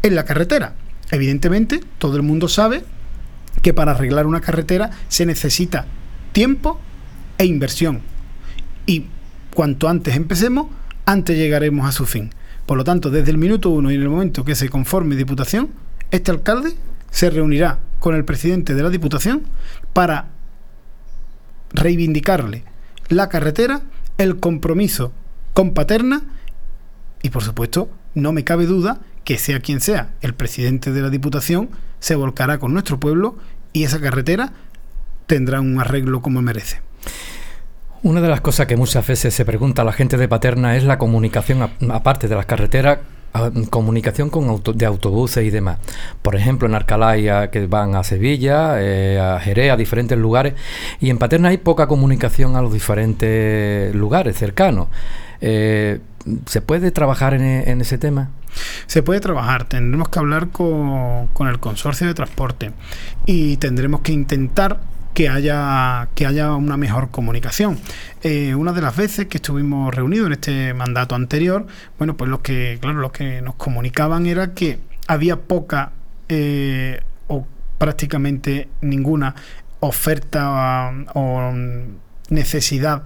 en 0.03 0.15
la 0.15 0.25
carretera. 0.25 0.75
Evidentemente, 1.11 1.81
todo 1.99 2.17
el 2.17 2.23
mundo 2.23 2.49
sabe 2.49 2.85
que 3.63 3.75
para 3.75 3.93
arreglar 3.93 4.27
una 4.27 4.41
carretera 4.41 4.91
se 5.09 5.27
necesita 5.27 5.87
tiempo 6.33 6.81
e 7.39 7.45
inversión. 7.45 8.01
Y 8.87 9.07
cuanto 9.55 9.89
antes 9.89 10.17
empecemos, 10.17 10.69
antes 11.07 11.37
llegaremos 11.37 11.89
a 11.89 11.93
su 11.93 12.07
fin. 12.07 12.31
Por 12.67 12.79
lo 12.79 12.85
tanto, 12.85 13.11
desde 13.11 13.31
el 13.31 13.39
minuto 13.39 13.71
uno 13.71 13.91
y 13.91 13.97
en 13.97 14.03
el 14.03 14.09
momento 14.09 14.45
que 14.45 14.55
se 14.55 14.69
conforme 14.69 15.17
Diputación, 15.17 15.71
este 16.11 16.31
alcalde 16.31 16.75
se 17.11 17.31
reunirá 17.31 17.81
con 17.99 18.15
el 18.15 18.25
presidente 18.25 18.75
de 18.75 18.83
la 18.83 18.91
Diputación 18.91 19.43
para 19.93 20.29
reivindicarle 21.73 22.65
la 23.09 23.29
carretera, 23.29 23.83
el 24.19 24.39
compromiso 24.39 25.13
con 25.53 25.75
Paterna 25.75 26.23
y, 27.23 27.31
por 27.31 27.43
supuesto, 27.43 27.91
no 28.15 28.33
me 28.33 28.45
cabe 28.45 28.67
duda 28.67 29.01
que 29.31 29.39
sea 29.39 29.61
quien 29.61 29.81
sea 29.81 30.09
el 30.23 30.35
presidente 30.35 30.91
de 30.91 31.03
la 31.03 31.09
Diputación, 31.09 31.71
se 32.01 32.17
volcará 32.17 32.59
con 32.59 32.73
nuestro 32.73 32.99
pueblo 32.99 33.37
y 33.73 33.85
esa 33.85 34.01
carretera 34.01 34.53
tendrá 35.27 35.61
un 35.61 35.79
arreglo 35.79 36.21
como 36.21 36.43
merece. 36.43 36.81
Una 38.03 38.21
de 38.21 38.27
las 38.27 38.41
cosas 38.41 38.67
que 38.67 38.77
muchas 38.77 39.07
veces 39.07 39.33
se 39.33 39.45
pregunta 39.45 39.83
a 39.83 39.85
la 39.85 39.93
gente 39.93 40.17
de 40.17 40.27
Paterna 40.27 40.77
es 40.77 40.83
la 40.83 40.99
comunicación, 40.99 41.63
aparte 41.93 42.27
de 42.27 42.35
las 42.35 42.45
carreteras, 42.45 42.99
comunicación 43.71 44.31
con 44.31 44.65
de 44.75 44.87
autobuses 44.87 45.45
y 45.45 45.51
demás. 45.51 45.79
Por 46.23 46.35
ejemplo, 46.35 46.67
en 46.67 46.75
Arcalaya 46.75 47.53
que 47.53 47.69
van 47.69 47.95
a 47.95 48.03
Sevilla, 48.03 48.83
eh, 48.83 49.21
a 49.21 49.39
Jerez, 49.39 49.71
a 49.71 49.77
diferentes 49.77 50.19
lugares, 50.19 50.55
y 51.01 51.09
en 51.09 51.19
Paterna 51.19 51.51
hay 51.51 51.59
poca 51.59 51.87
comunicación 51.87 52.57
a 52.57 52.63
los 52.63 52.73
diferentes 52.73 53.95
lugares 53.95 54.37
cercanos. 54.37 54.89
Eh, 55.41 56.01
¿Se 56.47 56.61
puede 56.61 56.91
trabajar 56.91 57.35
en, 57.35 57.81
ese 57.81 57.97
tema? 57.97 58.31
Se 58.87 59.03
puede 59.03 59.21
trabajar, 59.21 59.65
tendremos 59.65 60.09
que 60.09 60.19
hablar 60.19 60.49
con, 60.49 61.29
el 61.49 61.61
consorcio 61.61 62.07
de 62.07 62.15
transporte 62.15 62.73
y 63.27 63.57
tendremos 63.57 64.01
que 64.01 64.13
intentar 64.13 64.81
que 65.15 65.29
haya, 65.29 66.09
que 66.15 66.27
haya 66.27 66.55
una 66.55 66.77
mejor 66.77 67.11
comunicación. 67.11 67.79
Eh, 68.23 68.55
una 68.55 68.73
de 68.73 68.81
las 68.81 68.97
veces 68.97 69.27
que 69.27 69.39
estuvimos 69.39 69.95
reunidos 69.95 70.27
en 70.29 70.33
este 70.33 70.75
mandato 70.75 71.15
anterior, 71.15 71.67
bueno, 71.99 72.17
pues 72.17 72.31
los 72.31 72.41
que, 72.41 72.79
claro, 72.81 73.01
los 73.01 73.13
que 73.13 73.43
nos 73.43 73.57
comunicaban 73.57 74.27
era 74.27 74.55
que 74.55 74.79
había 75.09 75.37
poca 75.37 75.93
eh, 76.29 77.01
o 77.27 77.47
prácticamente 77.79 78.69
ninguna 78.83 79.35
oferta 79.81 80.93
o 81.15 81.53
necesidad 82.29 83.03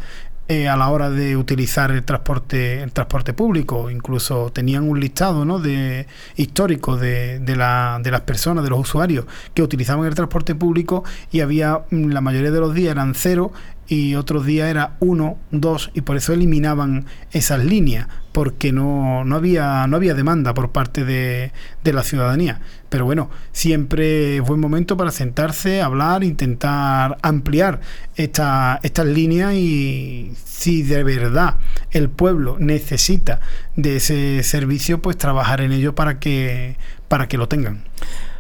eh, 0.49 0.69
a 0.69 0.77
la 0.77 0.91
hora 0.91 1.09
de 1.09 1.37
utilizar 1.37 1.91
el 1.91 2.05
transporte 2.05 2.83
el 2.83 2.93
transporte 2.93 3.33
público 3.33 3.91
incluso 3.91 4.51
tenían 4.53 4.89
un 4.89 5.01
listado 5.01 5.45
¿no? 5.45 5.59
de 5.59 6.07
histórico 6.37 6.97
de, 6.97 7.39
de, 7.39 7.57
la, 7.57 7.99
de 8.03 8.11
las 8.11 8.21
personas 8.23 8.63
de 8.63 8.71
los 8.71 8.79
usuarios 8.79 9.25
que 9.55 9.63
utilizaban 9.63 10.07
el 10.07 10.15
transporte 10.15 10.55
público 10.55 11.03
y 11.33 11.41
había 11.41 11.85
mm, 11.91 12.11
la 12.11 12.21
mayoría 12.21 12.51
de 12.51 12.61
los 12.61 12.75
días 12.75 12.93
eran 12.93 13.15
cero 13.15 13.53
y 13.89 14.15
otros 14.15 14.47
días 14.47 14.69
era 14.69 14.97
uno, 15.01 15.39
dos, 15.51 15.91
y 15.95 16.01
por 16.01 16.17
eso 16.17 16.33
eliminaban 16.33 17.07
esas 17.33 17.65
líneas, 17.65 18.09
porque 18.33 18.73
no, 18.73 19.25
no, 19.25 19.37
había, 19.37 19.87
no 19.87 19.97
había 19.97 20.15
demanda 20.15 20.55
por 20.55 20.73
parte 20.73 21.05
de, 21.05 21.53
de, 21.85 21.93
la 21.93 22.03
ciudadanía. 22.03 22.61
Pero 22.89 23.05
bueno, 23.05 23.31
siempre 23.53 24.37
es 24.37 24.43
buen 24.43 24.61
momento 24.61 24.97
para 24.97 25.11
sentarse, 25.11 25.83
hablar, 25.83 26.25
intentar 26.25 27.19
ampliar 27.23 27.81
esta, 28.17 28.81
estas 28.83 29.07
líneas 29.07 29.55
y 29.55 30.33
si 30.45 30.83
de 30.83 31.05
verdad 31.05 31.57
el 31.91 32.09
pueblo 32.09 32.57
necesita 32.59 33.41
de 33.77 33.97
ese 33.97 34.43
servicio, 34.43 35.01
pues 35.03 35.17
trabajar 35.17 35.61
en 35.61 35.73
ello 35.73 35.95
para 35.95 36.19
que, 36.19 36.77
para 37.09 37.29
que 37.29 37.39
lo 37.39 37.49
tengan. 37.49 37.85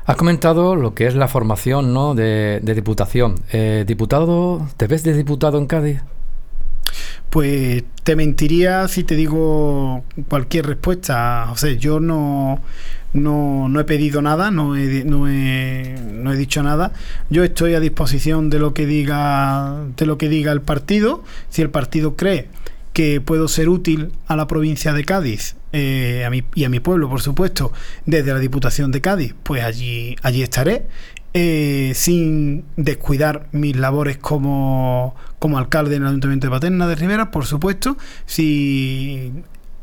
Has 0.07 0.17
comentado 0.17 0.77
lo 0.77 0.95
que 0.95 1.07
es 1.07 1.15
la 1.15 1.29
formación 1.29 1.95
¿no? 1.95 2.15
de, 2.15 2.61
diputación. 2.63 3.37
Eh, 3.53 3.85
¿Diputado? 3.87 4.69
¿Te 4.77 4.87
ves 4.87 5.03
de 5.03 5.15
diputado 5.15 5.57
en 5.57 5.67
Cádiz? 5.67 6.01
Pues 7.31 7.85
te 8.03 8.15
mentiría 8.15 8.87
si 8.89 9.03
te 9.03 9.17
digo 9.17 10.05
cualquier 10.29 10.67
respuesta. 10.67 11.49
O 11.53 11.57
sea, 11.57 11.73
yo 11.73 12.01
no, 12.01 12.61
no, 13.15 13.81
he 13.81 13.85
pedido 13.85 14.21
nada, 14.21 14.51
no 14.51 14.77
he, 14.77 15.05
no, 15.05 15.27
he, 15.27 15.97
no 16.13 16.35
he 16.35 16.37
dicho 16.37 16.63
nada. 16.63 16.93
Yo 17.31 17.43
estoy 17.43 17.73
a 17.73 17.81
disposición 17.81 18.51
de 18.51 18.59
lo 18.59 18.75
que 18.75 18.85
diga, 18.85 19.85
de 19.97 20.05
lo 20.05 20.19
que 20.19 20.29
diga 20.29 20.53
el 20.53 20.61
partido. 20.61 21.25
Si 21.49 21.63
el 21.63 21.71
partido 21.71 22.15
cree 22.15 22.49
que 22.93 23.23
puedo 23.23 23.49
ser 23.49 23.71
útil 23.71 24.13
a 24.27 24.37
la 24.37 24.47
provincia 24.47 24.93
de 24.93 25.05
Cádiz 25.05 25.57
eh, 25.76 26.25
a 26.25 26.31
mi, 26.31 26.45
y 26.54 26.62
a 26.62 26.69
mi 26.69 26.78
pueblo, 26.78 27.11
por 27.11 27.21
supuesto, 27.21 27.73
desde 28.07 28.33
la 28.33 28.38
Diputación 28.38 28.93
de 28.93 29.00
Cádiz, 29.00 29.35
pues 29.43 29.64
allí, 29.64 30.14
allí 30.23 30.43
estaré. 30.43 30.87
Eh, 31.37 31.90
sin 31.97 32.64
descuidar 32.76 33.49
mis 33.50 33.75
labores 33.75 34.19
como, 34.19 35.16
como 35.40 35.59
alcalde 35.59 35.97
en 35.97 36.02
el 36.02 36.09
Ayuntamiento 36.11 36.47
de 36.47 36.52
Paterna 36.52 36.87
de 36.87 36.95
Rivera, 36.95 37.33
por 37.33 37.45
supuesto, 37.45 37.99
si 38.25 39.33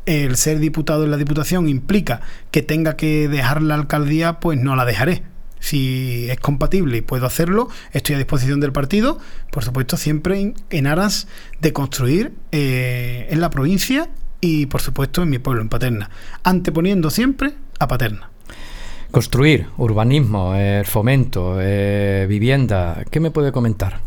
el 0.06 0.36
ser 0.36 0.60
diputado 0.60 1.04
en 1.04 1.10
la 1.10 1.18
Diputación 1.18 1.68
implica 1.68 2.22
que 2.50 2.62
tenga 2.62 2.96
que 2.96 3.28
dejar 3.28 3.60
la 3.60 3.74
alcaldía, 3.74 4.40
pues 4.40 4.58
no 4.58 4.76
la 4.76 4.86
dejaré 4.86 5.24
si 5.60 6.28
es 6.28 6.40
compatible 6.40 6.96
y 6.96 7.00
puedo 7.02 7.24
hacerlo, 7.24 7.68
estoy 7.92 8.16
a 8.16 8.18
disposición 8.18 8.58
del 8.58 8.72
partido, 8.72 9.18
por 9.52 9.62
supuesto 9.62 9.96
siempre 9.96 10.54
en 10.70 10.86
aras 10.86 11.28
de 11.60 11.72
construir 11.72 12.32
eh, 12.50 13.28
en 13.30 13.40
la 13.40 13.48
provincia 13.50 14.08
y 14.42 14.66
por 14.66 14.82
supuesto 14.82 15.22
en 15.22 15.30
mi 15.30 15.38
pueblo, 15.38 15.62
en 15.62 15.70
Paterna, 15.70 16.10
anteponiendo 16.42 17.08
siempre 17.08 17.54
a 17.78 17.88
Paterna. 17.88 18.28
Construir, 19.10 19.68
urbanismo, 19.78 20.54
el 20.54 20.84
fomento, 20.84 21.58
eh, 21.60 22.26
vivienda, 22.28 23.04
¿qué 23.10 23.20
me 23.20 23.30
puede 23.30 23.52
comentar? 23.52 24.00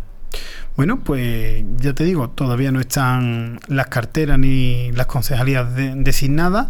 Bueno, 0.75 0.99
pues 0.99 1.63
ya 1.77 1.93
te 1.93 2.03
digo, 2.03 2.31
todavía 2.31 2.71
no 2.71 2.81
están 2.81 3.59
las 3.67 3.87
carteras 3.87 4.37
ni 4.37 4.91
las 4.91 5.05
concejalías 5.05 5.73
designadas. 5.73 6.67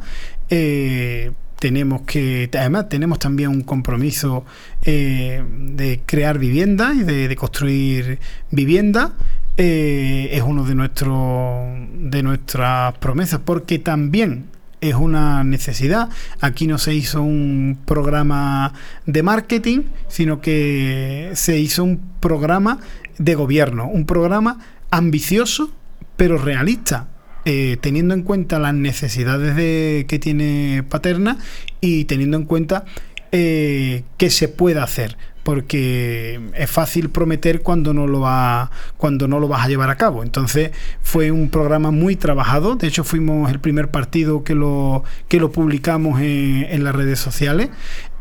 Eh, 0.50 1.31
tenemos 1.60 2.01
que, 2.01 2.50
además 2.53 2.89
tenemos 2.89 3.17
también 3.17 3.50
un 3.50 3.62
compromiso 3.62 4.45
eh, 4.84 5.43
de 5.50 6.01
crear 6.05 6.38
vivienda 6.38 6.93
y 6.93 7.03
de, 7.03 7.36
construir 7.36 8.19
vivienda. 8.51 9.13
Eh, 9.57 10.29
es 10.31 10.43
uno 10.43 10.65
de 10.65 10.75
nuestros 10.75 11.75
de 11.97 12.24
nuestras 12.24 12.97
promesas, 12.97 13.39
porque 13.43 13.79
también 13.79 14.45
es 14.81 14.95
una 14.95 15.43
necesidad. 15.43 16.09
Aquí 16.41 16.67
no 16.67 16.77
se 16.77 16.93
hizo 16.93 17.21
un 17.21 17.77
programa 17.85 18.74
de 19.05 19.24
marketing, 19.24 19.83
sino 20.07 20.41
que 20.41 21.31
se 21.33 21.59
hizo 21.59 21.83
un 21.83 22.01
programa 22.19 22.79
de 23.17 23.35
gobierno, 23.35 23.88
un 23.88 24.05
programa 24.05 24.59
ambicioso 24.91 25.71
pero 26.17 26.38
realista. 26.38 27.07
Eh, 27.47 27.77
teniendo 27.79 28.15
en 28.15 28.24
cuenta 28.24 28.57
las 28.57 28.74
necesidades 28.74 29.55
de, 29.55 30.05
que 30.07 30.17
tiene 30.17 30.83
Paterna 30.89 31.38
y 31.79 32.05
teniendo 32.05 32.38
en 32.38 32.45
cuenta 32.45 32.85
eh, 33.31 34.03
qué 34.17 34.31
se 34.31 34.47
puede 34.47 34.79
hacer 34.79 35.15
porque 35.46 36.42
es 36.56 36.72
fácil 36.72 37.12
prometer 37.12 37.62
cuando 37.62 37.94
no 37.94 38.08
lo 38.08 38.20
va 38.20 38.72
cuando 38.98 39.28
no 39.28 39.40
lo 39.40 39.48
vas 39.48 39.64
a 39.64 39.68
llevar 39.68 39.92
a 39.92 39.96
cabo. 39.96 40.24
Entonces 40.24 40.72
fue 41.04 41.30
un 41.30 41.50
programa 41.50 41.92
muy 41.92 42.16
trabajado. 42.16 42.75
De 42.75 42.88
hecho 42.88 43.04
fuimos 43.04 43.52
el 43.52 43.60
primer 43.60 43.92
partido 43.92 44.44
que 44.44 44.56
lo 44.56 45.04
que 45.28 45.40
lo 45.40 45.52
publicamos 45.52 46.20
en, 46.20 46.84
las 46.84 46.96
redes 46.96 47.20
sociales. 47.20 47.70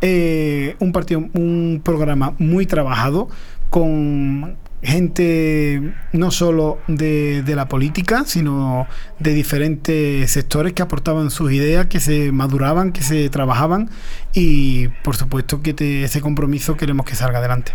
Eh, 0.03 0.77
un 0.81 0.93
partido 0.93 1.25
un 1.33 1.81
programa 1.83 2.35
muy 2.39 2.67
trabajado 2.67 3.31
con 3.71 4.59
gente 4.85 5.95
no 6.13 6.31
solo 6.31 6.79
de, 6.87 7.43
la 7.47 7.69
política, 7.69 8.25
sino 8.27 8.87
de 9.19 9.33
diferentes 9.33 10.31
sectores 10.31 10.73
que 10.73 10.83
aportaban 10.83 11.31
sus 11.31 11.53
ideas, 11.53 11.87
que 11.87 12.01
se 12.01 12.33
maduraban, 12.33 12.93
que 12.93 13.03
se 13.03 13.29
trabajaban 13.31 13.91
y 14.33 14.89
por 15.03 15.17
supuesto 15.17 15.63
que 15.63 16.05
ese 16.05 16.21
compromiso 16.21 16.77
queremos 16.77 17.07
que 17.07 17.15
salga 17.15 17.39
adelante. 17.39 17.73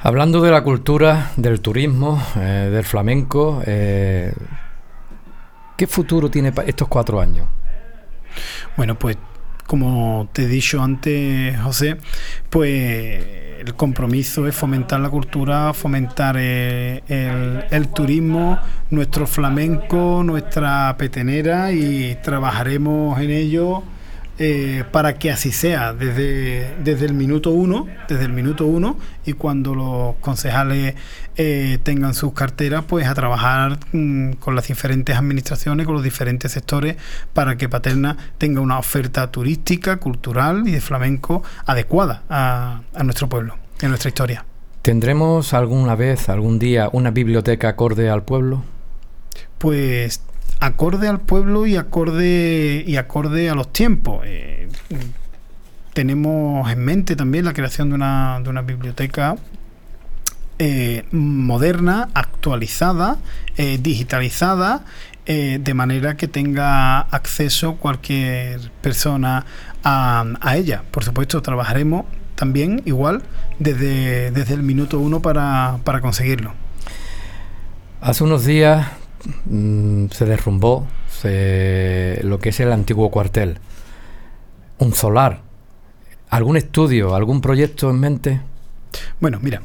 Hablando 0.00 0.40
de 0.40 0.50
la 0.50 0.62
cultura, 0.62 1.32
del 1.36 1.60
turismo, 1.60 2.22
eh, 2.36 2.70
del 2.72 2.84
flamenco, 2.84 3.62
eh, 3.66 4.32
¿qué 5.76 5.86
futuro 5.86 6.30
tiene 6.30 6.52
estos 6.66 6.86
cuatro 6.86 7.20
años? 7.20 7.48
Bueno, 8.76 8.96
pues 8.96 9.18
como 9.66 10.30
te 10.32 10.44
he 10.44 10.46
dicho 10.46 10.82
antes, 10.82 11.60
José, 11.60 11.98
pues 12.48 13.47
el 13.58 13.74
compromiso 13.74 14.46
es 14.46 14.54
fomentar 14.54 15.00
la 15.00 15.10
cultura, 15.10 15.72
fomentar 15.72 16.36
eh, 16.38 17.66
el, 17.70 17.88
turismo, 17.88 18.58
nuestro 18.90 19.26
flamenco, 19.26 20.22
nuestra 20.24 20.94
petenera 20.96 21.72
y 21.72 22.16
trabajaremos 22.22 23.20
en 23.20 23.30
ello 23.30 23.82
eh, 24.40 24.84
para 24.92 25.18
que 25.18 25.32
así 25.32 25.50
sea 25.50 25.92
desde, 25.92 26.76
desde 26.84 27.06
el 27.06 27.14
minuto 27.14 27.50
uno, 27.50 27.88
desde 28.08 28.24
el 28.24 28.32
minuto 28.32 28.66
uno 28.66 28.96
y 29.26 29.32
cuando 29.32 29.74
los 29.74 30.14
concejales 30.20 30.94
eh, 31.36 31.78
tengan 31.82 32.14
sus 32.14 32.32
carteras, 32.34 32.84
pues 32.86 33.08
a 33.08 33.14
trabajar 33.14 33.80
mm, 33.92 34.34
con 34.34 34.54
las 34.54 34.68
diferentes 34.68 35.16
administraciones, 35.16 35.86
con 35.86 35.96
los 35.96 36.04
diferentes 36.04 36.52
sectores 36.52 36.96
para 37.32 37.56
que 37.56 37.68
Paterna 37.68 38.16
tenga 38.38 38.60
una 38.60 38.78
oferta 38.78 39.30
turística, 39.32 39.96
cultural 39.96 40.68
y 40.68 40.70
de 40.70 40.80
flamenco 40.80 41.42
adecuada 41.66 42.22
a, 42.28 42.82
a 42.94 43.02
nuestro 43.02 43.28
pueblo, 43.28 43.56
a 43.82 43.88
nuestra 43.88 44.08
historia. 44.08 44.44
¿Tendremos 44.82 45.52
alguna 45.52 45.96
vez, 45.96 46.28
algún 46.28 46.60
día, 46.60 46.88
una 46.92 47.10
biblioteca 47.10 47.70
acorde 47.70 48.08
al 48.08 48.22
pueblo? 48.22 48.62
Pues 49.58 50.22
acorde 50.60 51.08
al 51.08 51.20
pueblo 51.20 51.66
y 51.66 51.76
acorde, 51.76 52.84
y 52.86 52.96
acorde 52.96 53.50
a 53.50 53.54
los 53.54 53.72
tiempos. 53.72 54.22
Eh, 54.24 54.68
tenemos 55.92 56.70
en 56.70 56.84
mente 56.84 57.16
también 57.16 57.44
la 57.44 57.52
creación 57.52 57.90
de 57.90 57.96
una, 57.96 58.40
de 58.42 58.50
una 58.50 58.62
biblioteca 58.62 59.36
eh, 60.58 61.04
moderna, 61.12 62.08
actualizada, 62.14 63.18
eh, 63.56 63.78
digitalizada, 63.80 64.84
de 65.26 65.74
manera 65.74 66.16
que 66.16 66.26
tenga 66.26 67.00
acceso 67.00 67.76
cualquier 67.76 68.70
persona 68.80 69.44
a, 69.84 70.24
a, 70.40 70.56
ella. 70.56 70.84
Por 70.90 71.04
supuesto, 71.04 71.42
trabajaremos 71.42 72.06
también 72.34 72.80
igual 72.86 73.22
desde, 73.58 74.30
desde 74.30 74.54
el 74.54 74.62
minuto 74.62 74.98
uno 74.98 75.20
para, 75.20 75.80
para 75.84 76.00
conseguirlo. 76.00 76.54
Hace 78.00 78.24
unos 78.24 78.46
días 78.46 78.86
Mm, 79.46 80.06
se 80.10 80.24
derrumbó 80.24 80.86
lo 82.22 82.38
que 82.38 82.50
es 82.50 82.60
el 82.60 82.72
antiguo 82.72 83.10
cuartel. 83.10 83.58
Un 84.78 84.94
solar. 84.94 85.42
¿Algún 86.30 86.56
estudio, 86.56 87.14
algún 87.14 87.40
proyecto 87.40 87.90
en 87.90 88.00
mente? 88.00 88.40
Bueno, 89.20 89.38
mira, 89.40 89.62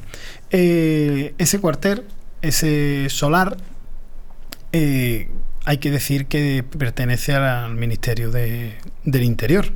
eh, 0.49 1.33
ese 1.37 1.59
cuartel, 1.59 2.05
ese 2.41 3.07
solar, 3.09 3.57
eh, 4.71 5.29
hay 5.65 5.77
que 5.77 5.91
decir 5.91 6.25
que 6.25 6.63
pertenece 6.77 7.33
al 7.33 7.75
Ministerio 7.75 8.31
del 8.31 9.23
Interior. 9.23 9.67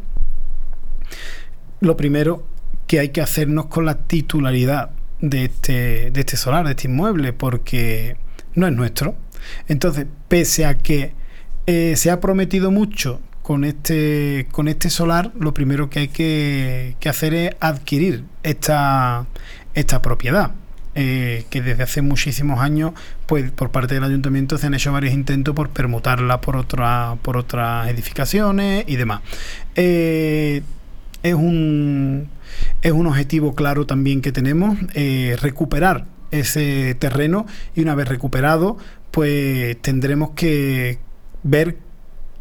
Lo 1.79 1.95
primero 1.95 2.45
que 2.87 2.99
hay 2.99 3.09
que 3.09 3.21
hacernos 3.21 3.67
con 3.67 3.85
la 3.85 3.97
titularidad 3.99 4.91
de 5.21 5.45
este, 5.45 6.11
de 6.11 6.19
este 6.19 6.37
solar, 6.37 6.65
de 6.65 6.71
este 6.71 6.87
inmueble, 6.87 7.33
porque 7.33 8.17
no 8.55 8.67
es 8.67 8.73
nuestro, 8.73 9.15
entonces, 9.67 10.05
pese 10.27 10.65
a 10.65 10.75
que 10.75 11.13
eh, 11.65 11.95
se 11.97 12.11
ha 12.11 12.19
prometido 12.21 12.71
mucho 12.71 13.19
con 13.41 13.63
este, 13.63 14.47
con 14.51 14.67
este 14.67 14.89
solar, 14.89 15.31
lo 15.39 15.53
primero 15.53 15.89
que 15.89 15.99
hay 15.99 16.07
que, 16.07 16.95
hacer 17.05 17.33
es 17.33 17.55
adquirir 17.59 18.23
esta, 18.43 19.25
esta 19.73 20.01
propiedad. 20.01 20.51
Eh, 20.99 21.45
que 21.51 21.61
desde 21.61 21.83
hace 21.83 22.01
muchísimos 22.01 22.59
años, 22.59 22.93
pues 23.27 23.51
por 23.51 23.69
parte 23.69 23.93
del 23.93 24.03
ayuntamiento 24.03 24.57
se 24.57 24.65
han 24.65 24.73
hecho 24.73 24.91
varios 24.91 25.13
intentos 25.13 25.53
por 25.53 25.69
permutarla 25.69 26.41
por 26.41 26.55
otra, 26.55 27.17
por 27.21 27.37
otras 27.37 27.87
edificaciones 27.87 28.83
y 28.87 28.95
demás. 28.95 29.21
Eh, 29.75 30.63
es 31.21 31.33
un 31.35 32.29
es 32.81 32.91
un 32.93 33.05
objetivo 33.05 33.53
claro 33.53 33.85
también 33.85 34.21
que 34.21 34.31
tenemos, 34.31 34.79
recuperar 35.39 36.05
ese 36.31 36.95
terreno 36.95 37.45
y 37.75 37.81
una 37.81 37.95
vez 37.95 38.07
recuperado, 38.07 38.77
pues 39.11 39.81
tendremos 39.81 40.31
que 40.31 40.99
ver 41.43 41.77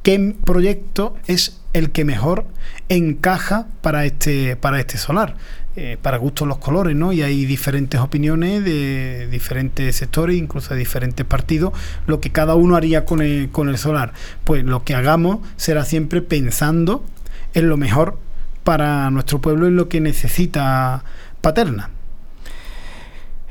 qué 0.02 0.34
proyecto 0.44 1.16
es 1.26 1.60
el 1.72 1.90
que 1.90 2.04
mejor 2.04 2.46
encaja 2.88 3.66
para 3.80 4.04
este, 4.04 4.56
para 4.56 4.80
este 4.80 4.98
solar. 4.98 5.36
Eh, 5.78 5.98
para 6.00 6.16
gustos 6.16 6.48
los 6.48 6.56
colores, 6.56 6.96
¿no? 6.96 7.12
Y 7.12 7.20
hay 7.20 7.44
diferentes 7.44 8.00
opiniones 8.00 8.64
de 8.64 9.28
diferentes 9.30 9.94
sectores, 9.94 10.38
incluso 10.38 10.72
de 10.72 10.80
diferentes 10.80 11.26
partidos, 11.26 11.74
lo 12.06 12.18
que 12.18 12.32
cada 12.32 12.54
uno 12.54 12.76
haría 12.76 13.04
con 13.04 13.20
el, 13.20 13.50
con 13.50 13.68
el 13.68 13.76
solar. 13.76 14.14
Pues 14.44 14.64
lo 14.64 14.84
que 14.84 14.94
hagamos 14.94 15.40
será 15.56 15.84
siempre 15.84 16.22
pensando 16.22 17.04
en 17.52 17.68
lo 17.68 17.76
mejor 17.76 18.18
para 18.64 19.10
nuestro 19.10 19.42
pueblo, 19.42 19.66
en 19.66 19.76
lo 19.76 19.90
que 19.90 20.00
necesita 20.00 21.04
Paterna. 21.42 21.90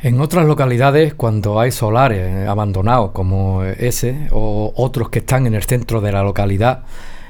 En 0.05 0.21
otras 0.21 0.45
localidades, 0.45 1.15
cuando 1.15 1.59
hay 1.59 1.71
solares 1.71 2.47
abandonados 2.47 3.09
como 3.09 3.63
ese 3.63 4.27
o 4.29 4.71
otros 4.75 5.09
que 5.09 5.17
están 5.17 5.47
en 5.47 5.55
el 5.55 5.63
centro 5.63 5.99
de 5.99 6.11
la 6.11 6.21
localidad, 6.21 6.83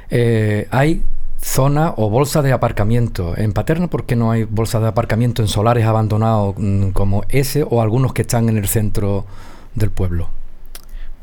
eh, 0.10 0.68
hay 0.72 1.02
zona 1.40 1.94
o 1.96 2.10
bolsa 2.10 2.42
de 2.42 2.52
aparcamiento. 2.52 3.34
En 3.38 3.54
Paterna, 3.54 3.88
¿por 3.88 4.06
qué 4.06 4.18
no 4.18 4.30
hay 4.30 4.44
bolsa 4.44 4.82
de 4.82 4.90
aparcamiento 4.90 5.42
en 5.42 5.48
solares 5.48 5.86
abandonados 5.86 6.56
mm, 6.58 6.90
como 6.90 7.24
ese 7.30 7.64
o 7.64 7.82
algunos 7.82 8.12
que 8.12 8.24
están 8.24 8.50
en 8.50 8.58
el 8.58 8.68
centro 8.68 9.26
del 9.74 9.92
pueblo? 9.92 10.30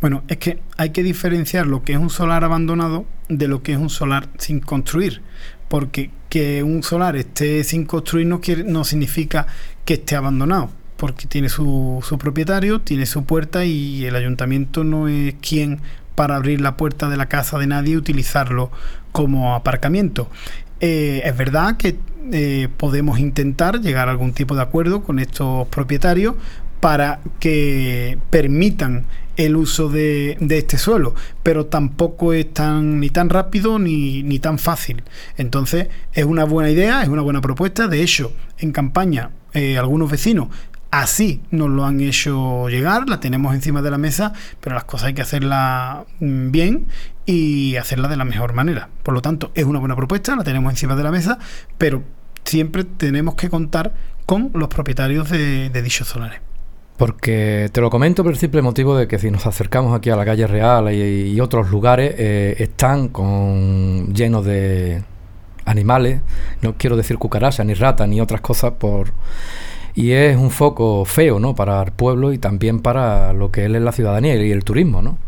Bueno, 0.00 0.22
es 0.28 0.38
que 0.38 0.62
hay 0.78 0.88
que 0.88 1.02
diferenciar 1.02 1.66
lo 1.66 1.82
que 1.82 1.92
es 1.92 1.98
un 1.98 2.08
solar 2.08 2.44
abandonado 2.44 3.04
de 3.28 3.46
lo 3.46 3.62
que 3.62 3.72
es 3.72 3.78
un 3.78 3.90
solar 3.90 4.30
sin 4.38 4.60
construir, 4.60 5.20
porque 5.68 6.12
que 6.30 6.62
un 6.62 6.82
solar 6.82 7.14
esté 7.14 7.62
sin 7.62 7.84
construir 7.84 8.26
no, 8.26 8.40
quiere, 8.40 8.64
no 8.64 8.84
significa 8.84 9.46
que 9.84 9.94
esté 9.94 10.16
abandonado 10.16 10.70
porque 11.02 11.26
tiene 11.26 11.48
su, 11.48 11.98
su 12.06 12.16
propietario, 12.16 12.80
tiene 12.80 13.06
su 13.06 13.24
puerta 13.24 13.64
y 13.64 14.04
el 14.04 14.14
ayuntamiento 14.14 14.84
no 14.84 15.08
es 15.08 15.34
quien 15.42 15.80
para 16.14 16.36
abrir 16.36 16.60
la 16.60 16.76
puerta 16.76 17.08
de 17.08 17.16
la 17.16 17.26
casa 17.26 17.58
de 17.58 17.66
nadie 17.66 17.94
y 17.94 17.96
utilizarlo 17.96 18.70
como 19.10 19.56
aparcamiento. 19.56 20.30
Eh, 20.78 21.22
es 21.24 21.36
verdad 21.36 21.76
que 21.76 21.96
eh, 22.30 22.68
podemos 22.76 23.18
intentar 23.18 23.80
llegar 23.80 24.06
a 24.06 24.12
algún 24.12 24.32
tipo 24.32 24.54
de 24.54 24.62
acuerdo 24.62 25.02
con 25.02 25.18
estos 25.18 25.66
propietarios 25.66 26.36
para 26.78 27.18
que 27.40 28.16
permitan 28.30 29.04
el 29.36 29.56
uso 29.56 29.88
de, 29.88 30.38
este 30.50 30.78
suelo, 30.78 31.16
pero 31.42 31.66
tampoco 31.66 32.32
es 32.32 32.54
tan 32.54 33.00
ni 33.00 33.10
tan 33.10 33.28
rápido 33.28 33.80
ni, 33.80 34.22
ni 34.22 34.38
tan 34.38 34.56
fácil. 34.56 35.02
Entonces 35.36 35.88
es 36.12 36.26
una 36.26 36.44
buena 36.44 36.70
idea, 36.70 37.02
es 37.02 37.08
una 37.08 37.22
buena 37.22 37.40
propuesta. 37.40 37.88
De 37.88 38.04
hecho, 38.04 38.32
en 38.58 38.70
campaña 38.70 39.30
eh, 39.54 39.76
algunos 39.76 40.10
vecinos 40.10 40.48
Así 40.92 41.40
nos 41.50 41.70
lo 41.70 41.86
han 41.86 42.02
hecho 42.02 42.68
llegar, 42.68 43.08
la 43.08 43.18
tenemos 43.18 43.54
encima 43.54 43.80
de 43.80 43.90
la 43.90 43.96
mesa, 43.96 44.34
pero 44.60 44.74
las 44.74 44.84
cosas 44.84 45.06
hay 45.06 45.14
que 45.14 45.22
hacerlas 45.22 46.04
mm, 46.20 46.50
bien 46.50 46.86
y 47.24 47.76
hacerlas 47.76 48.10
de 48.10 48.18
la 48.18 48.26
mejor 48.26 48.52
manera. 48.52 48.90
Por 49.02 49.14
lo 49.14 49.22
tanto, 49.22 49.52
es 49.54 49.64
una 49.64 49.78
buena 49.78 49.96
propuesta, 49.96 50.36
la 50.36 50.44
tenemos 50.44 50.70
encima 50.70 50.94
de 50.94 51.02
la 51.02 51.10
mesa, 51.10 51.38
pero 51.78 52.02
siempre 52.44 52.84
tenemos 52.84 53.36
que 53.36 53.48
contar 53.48 53.94
con 54.26 54.50
los 54.52 54.68
propietarios 54.68 55.30
de, 55.30 55.70
dichos 55.82 56.08
solares. 56.08 56.42
Porque 56.98 57.70
te 57.72 57.80
lo 57.80 57.88
comento 57.88 58.22
por 58.22 58.32
el 58.32 58.38
simple 58.38 58.60
motivo 58.60 58.94
de 58.94 59.08
que 59.08 59.18
si 59.18 59.30
nos 59.30 59.46
acercamos 59.46 59.96
aquí 59.96 60.10
a 60.10 60.16
la 60.16 60.26
calle 60.26 60.46
Real 60.46 60.92
y, 60.92 61.40
otros 61.40 61.70
lugares, 61.70 62.14
eh, 62.18 62.56
están 62.58 63.08
con 63.08 64.12
llenos 64.12 64.44
de 64.44 65.02
animales, 65.64 66.20
no 66.60 66.74
quiero 66.76 66.98
decir 66.98 67.16
cucarachas, 67.16 67.64
ni 67.64 67.72
ratas, 67.72 68.06
ni 68.06 68.20
otras 68.20 68.42
cosas, 68.42 68.72
por 68.72 69.14
y 69.94 70.12
es 70.12 70.36
un 70.36 70.50
foco 70.50 71.04
feo, 71.04 71.38
¿no? 71.38 71.54
Para 71.54 71.82
el 71.82 71.92
pueblo 71.92 72.32
y 72.32 72.38
también 72.38 72.80
para 72.80 73.32
lo 73.32 73.50
que 73.50 73.64
es 73.64 73.70
la 73.70 73.92
ciudadanía 73.92 74.34
y 74.36 74.50
el 74.50 74.64
turismo, 74.64 75.02
¿no? 75.02 75.18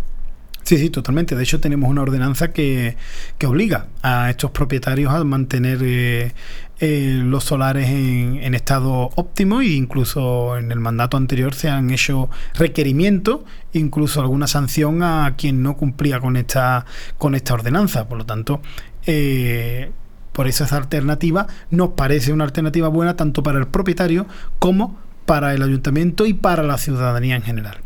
Sí, 0.64 0.78
sí, 0.78 0.88
totalmente. 0.88 1.36
De 1.36 1.42
hecho, 1.42 1.60
tenemos 1.60 1.90
una 1.90 2.00
ordenanza 2.00 2.50
que, 2.52 2.96
que 3.36 3.46
obliga 3.46 3.88
a 4.02 4.30
estos 4.30 4.50
propietarios 4.50 5.12
a 5.12 5.22
mantener 5.22 5.78
eh, 5.82 6.32
eh, 6.80 7.20
los 7.22 7.44
solares 7.44 7.90
en, 7.90 8.54
estado 8.54 9.10
óptimo 9.14 9.60
e 9.60 9.66
incluso 9.66 10.56
en 10.56 10.72
el 10.72 10.80
mandato 10.80 11.18
anterior 11.18 11.54
se 11.54 11.68
han 11.68 11.90
hecho 11.90 12.30
requerimientos, 12.54 13.40
incluso 13.74 14.22
alguna 14.22 14.46
sanción 14.46 15.02
a 15.02 15.34
quien 15.36 15.62
no 15.62 15.76
cumplía 15.76 16.18
con 16.18 16.36
esta, 16.38 16.86
con 17.18 17.34
esta 17.34 17.52
ordenanza. 17.52 18.08
Por 18.08 18.16
lo 18.16 18.24
tanto, 18.24 18.62
eh, 19.04 19.90
por 20.34 20.48
eso 20.48 20.64
esa 20.64 20.76
alternativa 20.76 21.46
nos 21.70 21.90
parece 21.90 22.32
una 22.32 22.44
alternativa 22.44 22.88
buena 22.88 23.16
tanto 23.16 23.42
para 23.42 23.60
el 23.60 23.68
propietario 23.68 24.26
como 24.58 24.98
para 25.26 25.54
el 25.54 25.62
ayuntamiento 25.62 26.26
y 26.26 26.34
para 26.34 26.64
la 26.64 26.76
ciudadanía 26.76 27.36
en 27.36 27.42
general. 27.42 27.78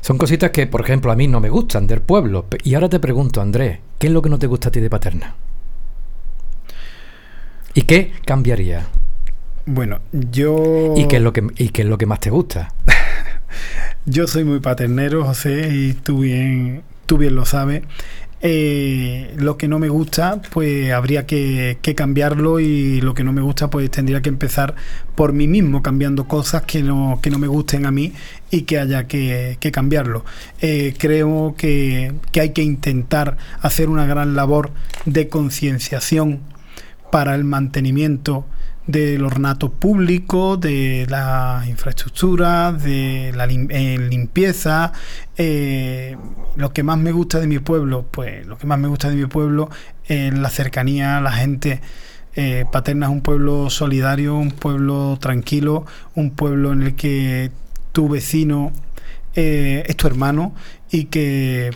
Son 0.00 0.18
cositas 0.18 0.50
que, 0.50 0.66
por 0.66 0.80
ejemplo, 0.80 1.12
a 1.12 1.16
mí 1.16 1.28
no 1.28 1.40
me 1.40 1.50
gustan 1.50 1.86
del 1.86 2.00
pueblo. 2.00 2.46
Y 2.64 2.74
ahora 2.74 2.88
te 2.88 2.98
pregunto, 2.98 3.40
Andrés, 3.40 3.78
¿qué 3.98 4.08
es 4.08 4.12
lo 4.12 4.22
que 4.22 4.28
no 4.28 4.38
te 4.38 4.46
gusta 4.46 4.68
a 4.68 4.72
ti 4.72 4.80
de 4.80 4.90
Paterna? 4.90 5.34
¿Y 7.74 7.82
qué 7.82 8.12
cambiaría? 8.24 8.86
Bueno, 9.66 10.00
yo... 10.12 10.94
¿Y 10.96 11.06
qué 11.06 11.16
es 11.16 11.22
lo 11.22 11.32
que, 11.32 11.46
y 11.58 11.68
qué 11.68 11.82
es 11.82 11.88
lo 11.88 11.96
que 11.96 12.06
más 12.06 12.20
te 12.20 12.30
gusta? 12.30 12.74
yo 14.06 14.26
soy 14.26 14.44
muy 14.44 14.60
paternero, 14.60 15.24
José, 15.24 15.68
y 15.72 15.92
tú 15.92 16.20
bien, 16.20 16.82
tú 17.06 17.18
bien 17.18 17.36
lo 17.36 17.44
sabes. 17.44 17.82
Eh, 18.40 19.34
lo 19.36 19.56
que 19.56 19.66
no 19.66 19.80
me 19.80 19.88
gusta, 19.88 20.40
pues 20.52 20.92
habría 20.92 21.26
que, 21.26 21.78
cambiarlo 21.96 22.60
y 22.60 23.00
lo 23.00 23.14
que 23.14 23.24
no 23.24 23.32
me 23.32 23.42
gusta, 23.42 23.68
pues 23.68 23.90
tendría 23.90 24.22
que 24.22 24.28
empezar 24.28 24.74
por 25.16 25.32
mí 25.32 25.48
mismo, 25.48 25.82
cambiando 25.82 26.28
cosas 26.28 26.62
que 26.62 26.82
no, 26.82 27.18
que 27.20 27.30
no 27.30 27.38
me 27.38 27.48
gusten 27.48 27.86
a 27.86 27.90
mí 27.90 28.12
y 28.50 28.62
que 28.62 28.78
haya 28.78 29.08
que, 29.08 29.58
cambiarlo. 29.72 30.24
Eh, 30.60 30.94
creo 30.98 31.54
que, 31.56 32.14
que 32.30 32.40
hay 32.40 32.50
que 32.50 32.62
intentar 32.62 33.36
hacer 33.60 33.88
una 33.88 34.06
gran 34.06 34.36
labor 34.36 34.70
de 35.04 35.28
concienciación 35.28 36.40
para 37.10 37.34
el 37.34 37.44
mantenimiento 37.44 38.44
del 38.88 39.22
ornato 39.22 39.70
público, 39.70 40.56
de 40.56 41.06
la 41.10 41.62
infraestructura, 41.68 42.72
de 42.72 43.32
la 43.36 43.44
eh, 43.44 43.98
limpieza. 43.98 44.92
Eh, 45.36 46.16
lo 46.56 46.72
que 46.72 46.82
más 46.82 46.96
me 46.96 47.12
gusta 47.12 47.38
de 47.38 47.46
mi 47.46 47.58
pueblo, 47.58 48.06
pues 48.10 48.46
lo 48.46 48.56
que 48.56 48.66
más 48.66 48.78
me 48.78 48.88
gusta 48.88 49.10
de 49.10 49.16
mi 49.16 49.26
pueblo 49.26 49.68
es 50.06 50.36
la 50.36 50.48
cercanía, 50.48 51.20
la 51.20 51.32
gente. 51.32 51.82
Eh, 52.34 52.64
Paterna 52.72 53.06
es 53.06 53.12
un 53.12 53.20
pueblo 53.20 53.68
solidario, 53.68 54.36
un 54.36 54.52
pueblo 54.52 55.18
tranquilo, 55.20 55.84
un 56.14 56.30
pueblo 56.30 56.72
en 56.72 56.82
el 56.82 56.94
que 56.96 57.52
tu 57.92 58.08
vecino 58.08 58.72
es 59.34 59.96
tu 59.96 60.08
hermano 60.08 60.52
y 60.90 61.04
que 61.04 61.70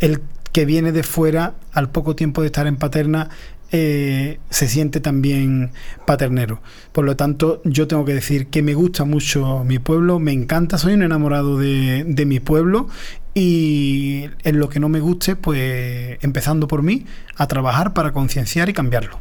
el 0.00 0.22
que 0.52 0.64
viene 0.64 0.92
de 0.92 1.02
fuera, 1.02 1.54
al 1.72 1.90
poco 1.90 2.16
tiempo 2.16 2.40
de 2.40 2.46
estar 2.46 2.66
en 2.66 2.76
Paterna, 2.76 3.28
eh, 3.70 4.38
se 4.48 4.66
siente 4.66 5.00
también 5.00 5.72
paternero. 6.06 6.60
Por 6.92 7.04
lo 7.04 7.16
tanto, 7.16 7.60
yo 7.64 7.86
tengo 7.86 8.04
que 8.06 8.14
decir 8.14 8.46
que 8.46 8.62
me 8.62 8.72
gusta 8.72 9.04
mucho 9.04 9.62
mi 9.64 9.78
pueblo, 9.78 10.18
me 10.18 10.32
encanta, 10.32 10.78
soy 10.78 10.94
un 10.94 11.02
enamorado 11.02 11.58
de, 11.58 12.24
mi 12.26 12.40
pueblo 12.40 12.88
y 13.34 14.24
en 14.44 14.58
lo 14.58 14.70
que 14.70 14.80
no 14.80 14.88
me 14.88 15.00
guste, 15.00 15.36
pues 15.36 16.18
empezando 16.22 16.66
por 16.66 16.82
mí, 16.82 17.04
a 17.36 17.46
trabajar 17.46 17.92
para 17.92 18.12
concienciar 18.12 18.70
y 18.70 18.72
cambiarlo. 18.72 19.18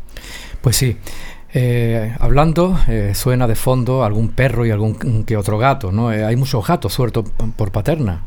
Pues 0.62 0.78
sí. 0.78 0.98
Eh, 1.54 2.16
hablando, 2.20 2.80
eh, 2.88 3.14
suena 3.16 3.48
de 3.48 3.56
fondo 3.56 4.04
algún 4.04 4.30
perro 4.30 4.66
y 4.66 4.72
algún 4.72 5.24
que 5.26 5.36
otro 5.36 5.58
gato, 5.58 5.92
¿no? 5.92 6.10
hay 6.10 6.36
muchos 6.36 6.66
gatos 6.66 6.94
sueltos 6.94 7.26
por 7.56 7.72
paterna. 7.72 8.22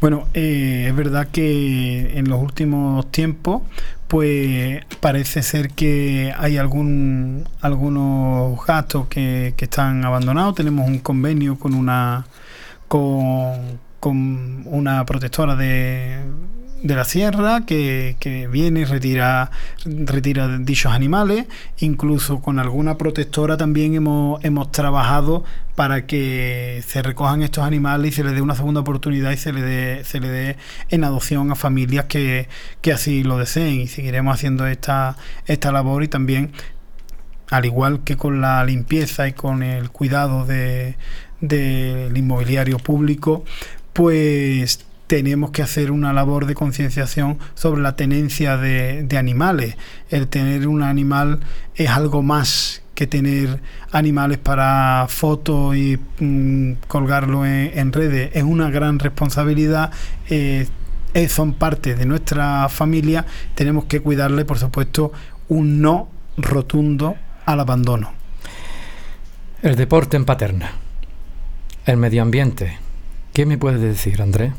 Bueno, 0.00 0.28
es 0.32 0.94
verdad 0.94 1.28
que 1.32 2.18
en 2.18 2.28
los 2.28 2.40
últimos 2.40 3.10
tiempos 3.10 3.62
pues 4.08 4.84
parece 5.00 5.42
ser 5.42 5.70
que 5.70 6.32
hay 6.36 6.56
algún 6.56 7.46
algunos 7.60 8.64
gatos 8.66 9.06
que, 9.08 9.54
que 9.56 9.66
están 9.66 10.04
abandonados. 10.04 10.54
Tenemos 10.54 10.88
un 10.88 10.98
convenio 11.00 11.58
con 11.58 11.74
una 11.74 12.26
con, 12.88 13.78
con 14.00 14.62
una 14.66 15.04
protectora 15.04 15.56
de 15.56 16.20
de 16.82 16.94
la 16.94 17.04
sierra 17.04 17.62
que, 17.66 18.48
viene 18.50 18.80
y 18.80 18.84
retira, 18.84 19.50
retira 19.84 20.58
dichos 20.58 20.92
animales. 20.92 21.46
Incluso 21.78 22.40
con 22.40 22.58
alguna 22.58 22.96
protectora 22.96 23.56
también 23.56 23.94
hemos, 23.94 24.42
hemos 24.44 24.70
trabajado 24.70 25.44
para 25.74 26.06
que 26.06 26.82
se 26.86 27.02
recojan 27.02 27.42
estos 27.42 27.64
animales 27.64 28.12
y 28.12 28.16
se 28.16 28.24
les 28.24 28.34
dé 28.34 28.40
una 28.40 28.54
segunda 28.54 28.80
oportunidad 28.80 29.30
y 29.32 29.36
se 29.36 29.52
le 29.52 29.62
dé, 29.62 30.04
se 30.04 30.20
le 30.20 30.28
dé 30.28 30.56
en 30.88 31.04
adopción 31.04 31.50
a 31.52 31.54
familias 31.54 32.06
que, 32.06 32.48
así 32.92 33.22
lo 33.22 33.38
deseen. 33.38 33.82
Y 33.82 33.86
seguiremos 33.88 34.34
haciendo 34.34 34.66
esta, 34.66 35.16
esta 35.46 35.72
labor 35.72 36.02
y 36.04 36.08
también, 36.08 36.52
al 37.50 37.64
igual 37.64 38.00
que 38.04 38.16
con 38.16 38.40
la 38.40 38.64
limpieza 38.64 39.28
y 39.28 39.32
con 39.32 39.62
el 39.62 39.90
cuidado 39.90 40.46
de, 40.46 40.96
del 41.40 42.16
inmobiliario 42.16 42.78
público, 42.78 43.44
pues 43.92 44.87
tenemos 45.08 45.50
que 45.50 45.62
hacer 45.62 45.90
una 45.90 46.12
labor 46.12 46.46
de 46.46 46.54
concienciación 46.54 47.38
sobre 47.54 47.80
la 47.80 47.96
tenencia 47.96 48.58
de, 48.58 49.08
animales. 49.18 49.76
El 50.10 50.28
tener 50.28 50.68
un 50.68 50.82
animal 50.82 51.40
es 51.74 51.88
algo 51.88 52.22
más 52.22 52.82
que 52.94 53.06
tener 53.06 53.60
animales 53.90 54.38
para 54.38 55.06
fotos 55.08 55.74
y 55.76 55.98
mm, 56.20 56.72
colgarlo 56.86 57.46
en, 57.46 57.92
redes. 57.92 58.30
Es 58.34 58.42
una 58.42 58.70
gran 58.70 58.98
responsabilidad. 58.98 59.90
Eh, 60.28 60.68
son 61.28 61.54
parte 61.54 61.94
de 61.94 62.04
nuestra 62.04 62.68
familia. 62.68 63.24
Tenemos 63.54 63.86
que 63.86 64.00
cuidarle, 64.00 64.44
por 64.44 64.58
supuesto, 64.58 65.10
un 65.48 65.80
no 65.80 66.08
rotundo 66.36 67.16
al 67.46 67.60
abandono. 67.60 68.12
El 69.62 69.74
deporte 69.74 70.18
en 70.18 70.26
paterna. 70.26 70.72
El 71.86 71.96
medio 71.96 72.20
ambiente. 72.20 72.78
¿Qué 73.32 73.46
me 73.46 73.56
puedes 73.56 73.80
decir, 73.80 74.20
Andrés? 74.20 74.52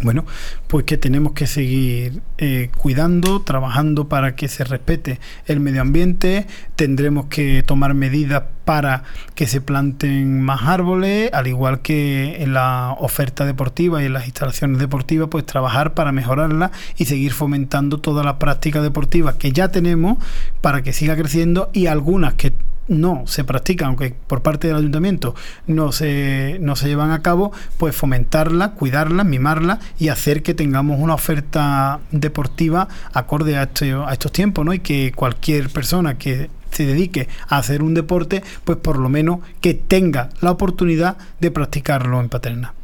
Bueno, 0.00 0.24
pues 0.68 0.84
que 0.84 0.96
tenemos 0.96 1.32
que 1.32 1.48
seguir 1.48 2.22
eh, 2.38 2.70
cuidando, 2.76 3.42
trabajando 3.42 4.08
para 4.08 4.36
que 4.36 4.46
se 4.46 4.62
respete 4.62 5.18
el 5.46 5.58
medio 5.58 5.82
ambiente, 5.82 6.46
tendremos 6.76 7.26
que 7.26 7.64
tomar 7.64 7.94
medidas 7.94 8.44
para 8.64 9.02
que 9.34 9.48
se 9.48 9.60
planten 9.60 10.40
más 10.40 10.62
árboles, 10.62 11.30
al 11.32 11.48
igual 11.48 11.80
que 11.80 12.42
en 12.42 12.52
la 12.52 12.94
oferta 13.00 13.44
deportiva 13.44 14.00
y 14.00 14.06
en 14.06 14.12
las 14.12 14.26
instalaciones 14.26 14.78
deportivas, 14.78 15.30
pues 15.30 15.44
trabajar 15.44 15.94
para 15.94 16.12
mejorarla 16.12 16.70
y 16.96 17.06
seguir 17.06 17.32
fomentando 17.32 17.98
toda 17.98 18.22
la 18.22 18.38
práctica 18.38 18.80
deportiva 18.82 19.36
que 19.36 19.50
ya 19.50 19.68
tenemos 19.68 20.18
para 20.60 20.82
que 20.82 20.92
siga 20.92 21.16
creciendo 21.16 21.70
y 21.72 21.86
algunas 21.86 22.34
que 22.34 22.52
no 22.88 23.22
se 23.26 23.44
practican, 23.44 23.88
aunque 23.88 24.14
por 24.26 24.42
parte 24.42 24.68
del 24.68 24.76
ayuntamiento 24.76 25.34
no 25.66 25.92
se, 25.92 26.58
no 26.60 26.76
se 26.76 26.88
llevan 26.88 27.10
a 27.10 27.22
cabo, 27.22 27.52
pues 27.76 27.94
fomentarla, 27.94 28.72
cuidarla, 28.72 29.24
mimarla 29.24 29.78
y 29.98 30.08
hacer 30.08 30.42
que 30.42 30.54
tengamos 30.54 30.98
una 30.98 31.14
oferta 31.14 32.00
deportiva 32.10 32.88
acorde 33.12 33.56
a, 33.56 33.64
este, 33.64 33.92
a 33.92 34.12
estos 34.12 34.32
tiempos, 34.32 34.64
¿no? 34.64 34.72
Y 34.72 34.80
que 34.80 35.12
cualquier 35.14 35.70
persona 35.70 36.18
que 36.18 36.50
se 36.70 36.86
dedique 36.86 37.28
a 37.48 37.58
hacer 37.58 37.82
un 37.82 37.94
deporte, 37.94 38.42
pues 38.64 38.78
por 38.78 38.98
lo 38.98 39.08
menos 39.08 39.40
que 39.60 39.74
tenga 39.74 40.30
la 40.40 40.50
oportunidad 40.50 41.16
de 41.40 41.50
practicarlo 41.50 42.20
en 42.20 42.28
Paterna. 42.28 42.74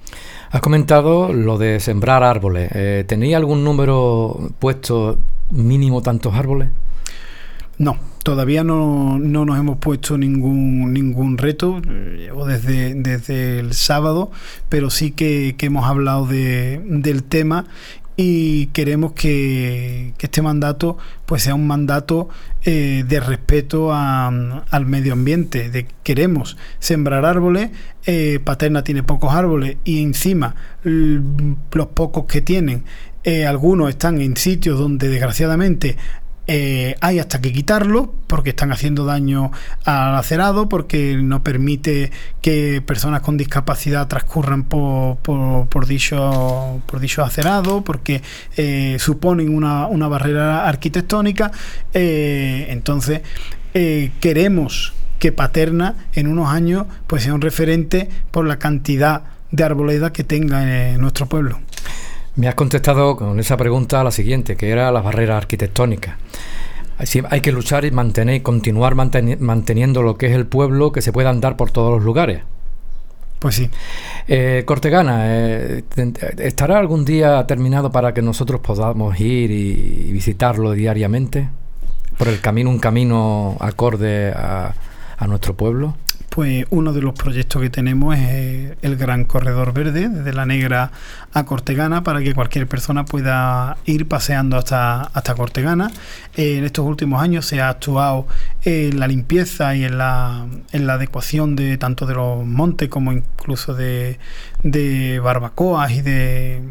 Has 0.50 0.60
comentado 0.60 1.32
lo 1.32 1.58
de 1.58 1.80
sembrar 1.80 2.22
árboles. 2.22 2.70
Eh, 2.74 3.04
¿Tenéis 3.06 3.34
algún 3.34 3.64
número 3.64 4.50
puesto 4.58 5.18
mínimo 5.50 6.00
tantos 6.00 6.34
árboles? 6.34 6.68
No, 7.78 7.98
todavía 8.24 8.64
no, 8.64 9.18
no, 9.20 9.44
nos 9.44 9.58
hemos 9.58 9.76
puesto 9.78 10.18
ningún, 10.18 10.92
ningún 10.92 11.38
reto, 11.38 11.80
eh, 11.88 12.30
o 12.34 12.46
desde, 12.46 12.94
desde 12.94 13.60
el 13.60 13.74
sábado, 13.74 14.32
pero 14.68 14.90
sí 14.90 15.12
que, 15.12 15.54
hemos 15.60 15.86
hablado 15.86 16.26
de, 16.26 16.82
del 16.84 17.22
tema 17.22 17.66
y 18.16 18.66
queremos 18.68 19.12
que, 19.12 20.14
este 20.18 20.40
mandato 20.40 20.96
pues 21.26 21.42
sea 21.42 21.54
un 21.54 21.66
mandato 21.66 22.28
eh, 22.64 23.04
de 23.06 23.20
respeto 23.20 23.92
al 23.92 24.86
medio 24.86 25.12
ambiente 25.12 25.68
de 25.68 25.86
queremos 26.02 26.56
sembrar 26.78 27.26
árboles 27.26 27.70
eh, 28.06 28.40
Paterna 28.42 28.82
tiene 28.82 29.02
pocos 29.02 29.34
árboles 29.34 29.76
y 29.84 30.02
encima 30.02 30.54
los 30.82 31.86
pocos 31.88 32.24
que 32.24 32.40
tienen 32.40 32.84
algunos 33.46 33.90
están 33.90 34.20
en 34.20 34.36
sitios 34.36 34.78
donde 34.78 35.08
desgraciadamente 35.08 35.96
eh, 36.46 36.94
hay 37.00 37.18
hasta 37.18 37.40
que 37.40 37.52
quitarlo 37.52 38.12
porque 38.26 38.50
están 38.50 38.70
haciendo 38.72 39.04
daño 39.04 39.50
al 39.84 40.16
acerado, 40.16 40.68
porque 40.68 41.16
no 41.16 41.42
permite 41.42 42.10
que 42.42 42.82
personas 42.82 43.22
con 43.22 43.36
discapacidad 43.36 44.08
transcurran 44.08 44.64
por, 44.64 45.16
por, 45.16 45.86
dicho, 45.86 46.82
por 46.86 47.00
dicho 47.00 47.22
acerado, 47.22 47.82
porque 47.82 48.22
eh, 48.56 48.96
suponen 48.98 49.54
una, 49.54 49.86
una, 49.86 50.08
barrera 50.08 50.68
arquitectónica. 50.68 51.50
Eh, 51.94 52.66
entonces, 52.70 53.22
queremos 54.20 54.92
que 55.18 55.32
Paterna 55.32 55.96
en 56.12 56.28
unos 56.28 56.48
años 56.48 56.84
pues 57.06 57.22
sea 57.22 57.34
un 57.34 57.40
referente 57.40 58.08
por 58.30 58.46
la 58.46 58.58
cantidad 58.58 59.22
de 59.50 59.64
arboleda 59.64 60.12
que 60.12 60.24
tenga 60.24 60.92
en 60.92 61.00
nuestro 61.00 61.26
pueblo. 61.26 61.60
Me 62.36 62.48
has 62.48 62.56
contestado 62.56 63.16
con 63.16 63.38
esa 63.38 63.56
pregunta 63.56 64.00
a 64.00 64.04
la 64.04 64.10
siguiente, 64.10 64.56
que 64.56 64.70
era 64.70 64.90
las 64.90 65.04
barreras 65.04 65.36
arquitectónicas. 65.36 66.16
Hay 67.30 67.40
que 67.40 67.52
luchar 67.52 67.84
y 67.84 67.92
mantener, 67.92 68.42
continuar 68.42 68.94
manteniendo 68.94 70.02
lo 70.02 70.16
que 70.16 70.26
es 70.26 70.32
el 70.32 70.46
pueblo, 70.46 70.90
que 70.90 71.00
se 71.00 71.12
pueda 71.12 71.30
andar 71.30 71.56
por 71.56 71.70
todos 71.70 71.92
los 71.92 72.02
lugares. 72.02 72.42
Pues 73.38 73.56
sí. 73.56 73.70
Eh, 74.26 74.64
Cortegana, 74.66 75.24
eh, 75.26 75.84
¿estará 76.38 76.78
algún 76.78 77.04
día 77.04 77.46
terminado 77.46 77.92
para 77.92 78.14
que 78.14 78.22
nosotros 78.22 78.60
podamos 78.60 79.18
ir 79.20 79.50
y, 79.50 80.10
visitarlo 80.12 80.72
diariamente? 80.72 81.48
Por 82.18 82.28
el 82.28 82.40
camino, 82.40 82.70
un 82.70 82.78
camino 82.78 83.56
acorde 83.60 84.32
a 84.32 84.74
nuestro 85.26 85.54
pueblo 85.54 85.94
pues 86.34 86.66
uno 86.70 86.92
de 86.92 87.00
los 87.00 87.14
proyectos 87.14 87.62
que 87.62 87.70
tenemos 87.70 88.18
es 88.18 88.72
el 88.82 88.96
Gran 88.96 89.24
Corredor 89.24 89.72
Verde, 89.72 90.08
desde 90.08 90.32
La 90.32 90.44
Negra 90.46 90.90
a 91.32 91.44
Cortegana, 91.44 92.02
para 92.02 92.22
que 92.22 92.34
cualquier 92.34 92.66
persona 92.66 93.04
pueda 93.04 93.76
ir 93.84 94.08
paseando 94.08 94.56
hasta, 94.56 95.02
hasta 95.02 95.36
Cortegana. 95.36 95.92
en 96.34 96.64
estos 96.64 96.84
últimos 96.84 97.22
años 97.22 97.46
se 97.46 97.60
ha 97.60 97.68
actuado 97.68 98.26
en 98.64 98.98
la 98.98 99.06
limpieza 99.06 99.76
y 99.76 99.84
en 99.84 99.96
la, 99.96 100.44
en 100.72 100.86
la 100.88 100.94
adecuación 100.94 101.54
de 101.54 101.78
tanto 101.78 102.04
de 102.04 102.14
los 102.14 102.44
montes 102.44 102.88
como 102.88 103.12
incluso 103.12 103.72
de, 103.72 104.18
de 104.64 105.20
barbacoas 105.20 105.92
y 105.92 106.02
de 106.02 106.62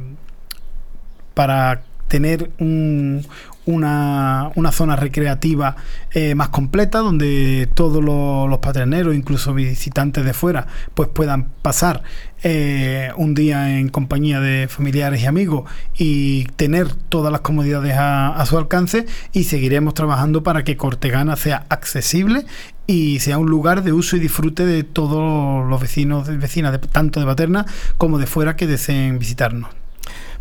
para 1.36 1.84
tener 2.10 2.52
un, 2.60 3.26
una, 3.66 4.52
una 4.56 4.72
zona 4.72 4.96
recreativa 4.96 5.76
eh, 6.12 6.36
más 6.36 6.50
completa 6.50 7.00
donde 7.00 7.70
todos 7.74 8.04
los, 8.04 8.60
paterneros, 8.60 9.16
incluso 9.16 9.54
visitantes 9.54 10.24
de 10.24 10.34
fuera, 10.34 10.68
pues 10.94 11.10
puedan 11.10 11.46
pasar 11.62 12.04
eh, 12.44 13.12
un 13.18 13.34
día 13.34 13.78
en 13.78 13.90
compañía 13.90 14.40
de 14.40 14.68
familiares 14.68 15.22
y 15.22 15.26
amigos 15.26 15.70
y 15.98 16.46
tener 16.56 16.94
todas 16.94 17.32
las 17.32 17.42
comodidades 17.42 17.96
a, 17.98 18.44
su 18.46 18.58
alcance 18.58 19.06
y 19.32 19.46
seguiremos 19.46 19.94
trabajando 19.94 20.44
para 20.44 20.64
que 20.64 20.78
Cortegana 20.78 21.36
sea 21.36 21.66
accesible 21.70 22.46
y 22.86 23.20
sea 23.20 23.38
un 23.38 23.50
lugar 23.50 23.84
de 23.84 23.94
uso 23.94 24.18
y 24.18 24.20
disfrute 24.20 24.66
de 24.66 24.84
todos 24.84 25.68
los 25.68 25.82
vecinos 25.82 26.28
y 26.30 26.38
vecinas, 26.38 26.74
de, 26.74 26.80
tanto 26.80 27.20
de 27.20 27.26
Paterna 27.26 27.66
como 27.98 28.18
de 28.18 28.28
fuera 28.28 28.56
que 28.56 28.68
deseen 28.68 29.20
visitarnos. 29.20 29.70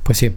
Pues 0.03 0.19
sí, 0.19 0.35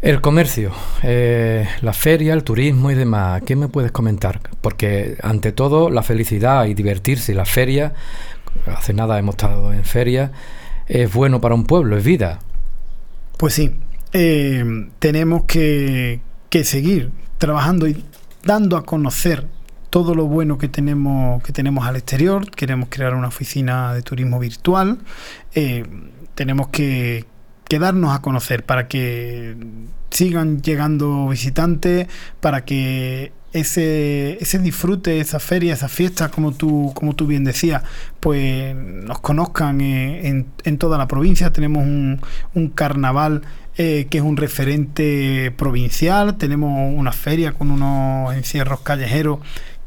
el 0.00 0.20
comercio, 0.20 0.72
eh, 1.02 1.66
la 1.82 1.92
feria, 1.92 2.34
el 2.34 2.44
turismo 2.44 2.90
y 2.90 2.94
demás, 2.94 3.42
¿qué 3.44 3.56
me 3.56 3.68
puedes 3.68 3.90
comentar? 3.90 4.40
Porque 4.60 5.16
ante 5.22 5.52
todo 5.52 5.90
la 5.90 6.02
felicidad 6.02 6.66
y 6.66 6.74
divertirse 6.74 7.34
la 7.34 7.44
feria, 7.44 7.94
hace 8.66 8.92
nada 8.94 9.18
hemos 9.18 9.34
estado 9.34 9.72
en 9.72 9.84
feria, 9.84 10.32
es 10.86 11.12
bueno 11.12 11.40
para 11.40 11.54
un 11.54 11.64
pueblo, 11.64 11.96
es 11.96 12.04
vida. 12.04 12.38
Pues 13.36 13.54
sí, 13.54 13.74
eh, 14.12 14.64
tenemos 14.98 15.44
que, 15.44 16.20
que, 16.48 16.64
seguir 16.64 17.10
trabajando 17.38 17.88
y 17.88 18.04
dando 18.44 18.76
a 18.76 18.84
conocer 18.84 19.46
todo 19.90 20.14
lo 20.14 20.26
bueno 20.26 20.58
que 20.58 20.68
tenemos, 20.68 21.42
que 21.42 21.52
tenemos 21.52 21.86
al 21.86 21.96
exterior. 21.96 22.50
Queremos 22.50 22.88
crear 22.90 23.14
una 23.14 23.28
oficina 23.28 23.94
de 23.94 24.02
turismo 24.02 24.38
virtual. 24.38 24.98
Eh, 25.54 25.84
tenemos 26.34 26.68
que, 26.68 27.24
que 27.68 27.78
darnos 27.78 28.14
a 28.14 28.22
conocer 28.22 28.64
para 28.64 28.88
que 28.88 29.56
sigan 30.10 30.62
llegando 30.62 31.28
visitantes, 31.28 32.08
para 32.40 32.64
que 32.64 33.32
ese, 33.52 34.38
ese 34.40 34.58
disfrute, 34.58 35.20
esa 35.20 35.40
feria, 35.40 35.74
esa 35.74 35.88
fiesta, 35.88 36.30
como 36.30 36.52
tú, 36.52 36.92
como 36.94 37.14
tú 37.14 37.26
bien 37.26 37.44
decías, 37.44 37.82
pues 38.20 38.74
nos 38.74 39.20
conozcan 39.20 39.80
en, 39.80 40.46
en 40.64 40.78
toda 40.78 40.98
la 40.98 41.08
provincia. 41.08 41.52
Tenemos 41.52 41.84
un, 41.84 42.20
un 42.54 42.68
carnaval 42.68 43.42
eh, 43.76 44.06
que 44.10 44.18
es 44.18 44.24
un 44.24 44.36
referente 44.36 45.52
provincial, 45.56 46.36
tenemos 46.36 46.92
una 46.94 47.12
feria 47.12 47.52
con 47.52 47.70
unos 47.70 48.34
encierros 48.34 48.80
callejeros 48.80 49.38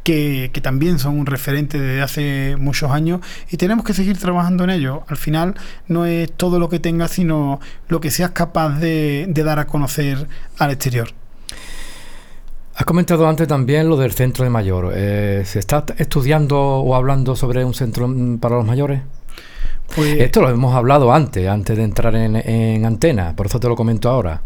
que, 0.04 0.52
también 0.62 1.00
son 1.00 1.20
un 1.20 1.26
referente 1.26 1.80
desde 1.80 2.02
hace 2.02 2.56
muchos 2.58 2.92
años 2.92 3.22
y 3.50 3.58
tenemos 3.58 3.86
que 3.86 3.94
seguir 3.94 4.18
trabajando 4.18 4.64
en 4.64 4.70
ello. 4.70 5.04
Al 5.08 5.18
final 5.18 5.56
no 5.88 6.06
es 6.06 6.32
todo 6.32 6.60
lo 6.60 6.70
que 6.70 6.80
tengas, 6.80 7.12
sino 7.12 7.60
lo 7.88 8.02
que 8.02 8.12
seas 8.12 8.32
capaz 8.32 8.80
de, 8.80 9.32
dar 9.44 9.60
a 9.60 9.68
conocer 9.68 10.28
al 10.60 10.72
exterior. 10.72 11.10
Has 12.76 12.86
comentado 12.86 13.28
antes 13.28 13.48
también 13.48 13.90
lo 13.90 13.98
del 13.98 14.12
centro 14.14 14.44
de 14.44 14.50
mayor. 14.50 14.92
Eh, 14.96 15.44
¿Se 15.46 15.60
está 15.60 15.86
estudiando 15.98 16.60
o 16.60 16.96
hablando 16.96 17.36
sobre 17.36 17.64
un 17.66 17.74
centro 17.74 18.10
para 18.40 18.56
los 18.56 18.66
mayores? 18.66 19.02
Pues, 19.96 20.20
Esto 20.20 20.42
lo 20.42 20.50
hemos 20.50 20.74
hablado 20.74 21.14
antes, 21.14 21.48
antes 21.48 21.76
de 21.76 21.84
entrar 21.84 22.16
en, 22.16 22.86
antena, 22.86 23.36
por 23.36 23.48
eso 23.48 23.60
te 23.60 23.68
lo 23.68 23.76
comento 23.76 24.10
ahora. 24.10 24.42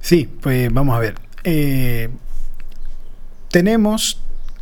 Sí, 0.00 0.28
pues 0.40 0.72
vamos 0.72 0.96
a 0.96 0.98
ver. 0.98 1.14
Eh, 1.44 2.08
tenemos 3.50 4.20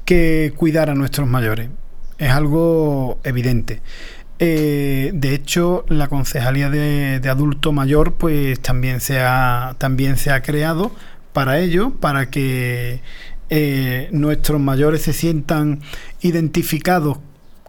que 0.08 0.54
cuidar 0.56 0.88
a 0.88 0.94
nuestros 0.94 1.28
mayores. 1.28 1.68
Es 2.16 2.30
algo 2.30 3.20
evidente. 3.24 3.82
Eh, 4.38 5.10
de 5.12 5.34
hecho, 5.34 5.84
la 5.90 6.08
concejalía 6.08 6.70
de, 6.70 7.20
adulto 7.28 7.72
mayor, 7.72 8.14
pues 8.14 8.58
también 8.58 9.02
se 9.02 9.20
ha, 9.20 9.76
también 9.76 10.16
se 10.16 10.30
ha 10.30 10.40
creado 10.40 10.92
para 11.34 11.58
ello, 11.58 11.90
para 11.90 12.30
que 12.30 13.02
eh, 13.50 14.08
nuestros 14.10 14.58
mayores 14.58 15.02
se 15.02 15.12
sientan 15.12 15.82
identificados 16.22 17.18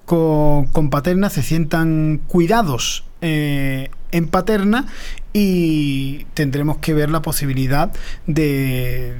con, 0.06 0.89
Paterna, 0.89 1.30
se 1.30 1.43
sientan 1.43 2.21
cuidados 2.25 3.04
eh, 3.19 3.91
en 4.13 4.30
Paterna 4.30 4.88
y 5.34 6.25
tendremos 6.36 6.78
que 6.78 6.93
ver 6.93 7.10
la 7.10 7.21
posibilidad 7.21 7.91
de 8.28 9.15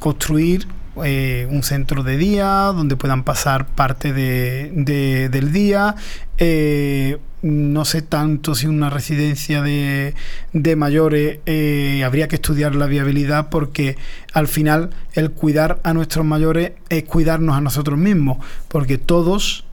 construir 0.00 0.66
eh, 1.04 1.46
un 1.50 1.62
centro 1.62 2.02
de 2.02 2.16
día 2.16 2.46
donde 2.74 2.96
puedan 2.96 3.22
pasar 3.22 3.66
parte 3.66 4.12
de, 4.12 5.28
del 5.30 5.52
día. 5.52 5.94
Eh, 6.38 7.18
no 7.42 7.84
sé 7.84 8.02
tanto 8.02 8.54
si 8.54 8.66
una 8.66 8.90
residencia 8.90 9.62
de, 9.62 10.14
de 10.52 10.76
mayores 10.76 11.38
eh, 11.46 12.02
habría 12.04 12.28
que 12.28 12.34
estudiar 12.36 12.74
la 12.74 12.86
viabilidad 12.86 13.48
porque 13.48 13.96
al 14.34 14.46
final 14.46 14.90
el 15.14 15.30
cuidar 15.30 15.80
a 15.82 15.94
nuestros 15.94 16.26
mayores 16.26 16.72
es 16.90 17.04
cuidarnos 17.04 17.56
a 17.56 17.60
nosotros 17.62 17.98
mismos 17.98 18.44
porque 18.68 18.98
todos 18.98 19.64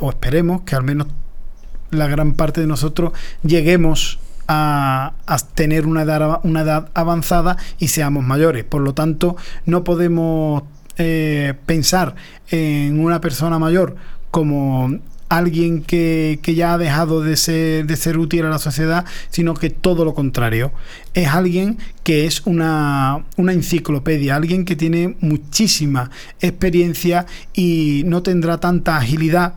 o 0.00 0.10
esperemos 0.10 0.62
que 0.62 0.74
al 0.74 0.82
menos 0.82 1.06
la 1.90 2.08
gran 2.08 2.32
parte 2.32 2.60
de 2.60 2.66
nosotros 2.66 3.12
lleguemos 3.42 4.18
a, 4.52 5.36
tener 5.54 5.86
una 5.86 6.02
edad, 6.02 6.40
una 6.44 6.62
edad 6.62 6.88
avanzada 6.94 7.56
y 7.78 7.88
seamos 7.88 8.24
mayores. 8.24 8.64
Por 8.64 8.82
lo 8.82 8.94
tanto, 8.94 9.36
no 9.66 9.84
podemos 9.84 10.62
eh, 10.98 11.54
pensar 11.66 12.14
en 12.50 13.00
una 13.00 13.20
persona 13.20 13.58
mayor 13.58 13.96
como 14.30 14.98
alguien 15.28 15.82
que, 15.82 16.38
ya 16.44 16.74
ha 16.74 16.78
dejado 16.78 17.22
de 17.22 17.36
ser, 17.38 17.86
de 17.86 17.96
ser 17.96 18.18
útil 18.18 18.44
a 18.44 18.50
la 18.50 18.58
sociedad, 18.58 19.06
sino 19.30 19.54
que 19.54 19.70
todo 19.70 20.04
lo 20.04 20.12
contrario. 20.14 20.72
Es 21.14 21.28
alguien 21.28 21.78
que 22.04 22.26
es 22.26 22.42
una, 22.44 23.24
una 23.36 23.52
enciclopedia, 23.54 24.36
alguien 24.36 24.66
que 24.66 24.76
tiene 24.76 25.16
muchísima 25.20 26.10
experiencia 26.40 27.24
y 27.54 28.02
no 28.04 28.22
tendrá 28.22 28.60
tanta 28.60 28.98
agilidad 28.98 29.54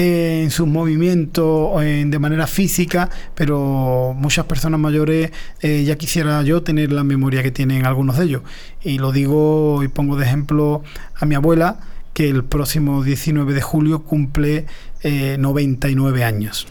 en 0.00 0.52
sus 0.52 0.68
movimientos 0.68 1.80
de 1.82 2.18
manera 2.20 2.46
física, 2.46 3.10
pero 3.34 4.14
muchas 4.16 4.46
personas 4.46 4.78
mayores 4.78 5.32
eh, 5.60 5.82
ya 5.82 5.98
quisiera 5.98 6.40
yo 6.44 6.62
tener 6.62 6.92
la 6.92 7.02
memoria 7.02 7.42
que 7.42 7.50
tienen 7.50 7.84
algunos 7.84 8.16
de 8.16 8.26
ellos. 8.26 8.42
Y 8.80 8.98
lo 8.98 9.10
digo 9.10 9.82
y 9.82 9.88
pongo 9.88 10.14
de 10.14 10.24
ejemplo 10.24 10.84
a 11.16 11.26
mi 11.26 11.34
abuela, 11.34 11.80
que 12.14 12.28
el 12.28 12.44
próximo 12.44 13.02
19 13.02 13.52
de 13.54 13.60
julio 13.60 14.04
cumple 14.04 14.66
99 15.02 16.20
eh, 16.20 16.24
años. 16.24 16.68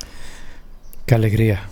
Qué 1.05 1.15
alegría. 1.15 1.63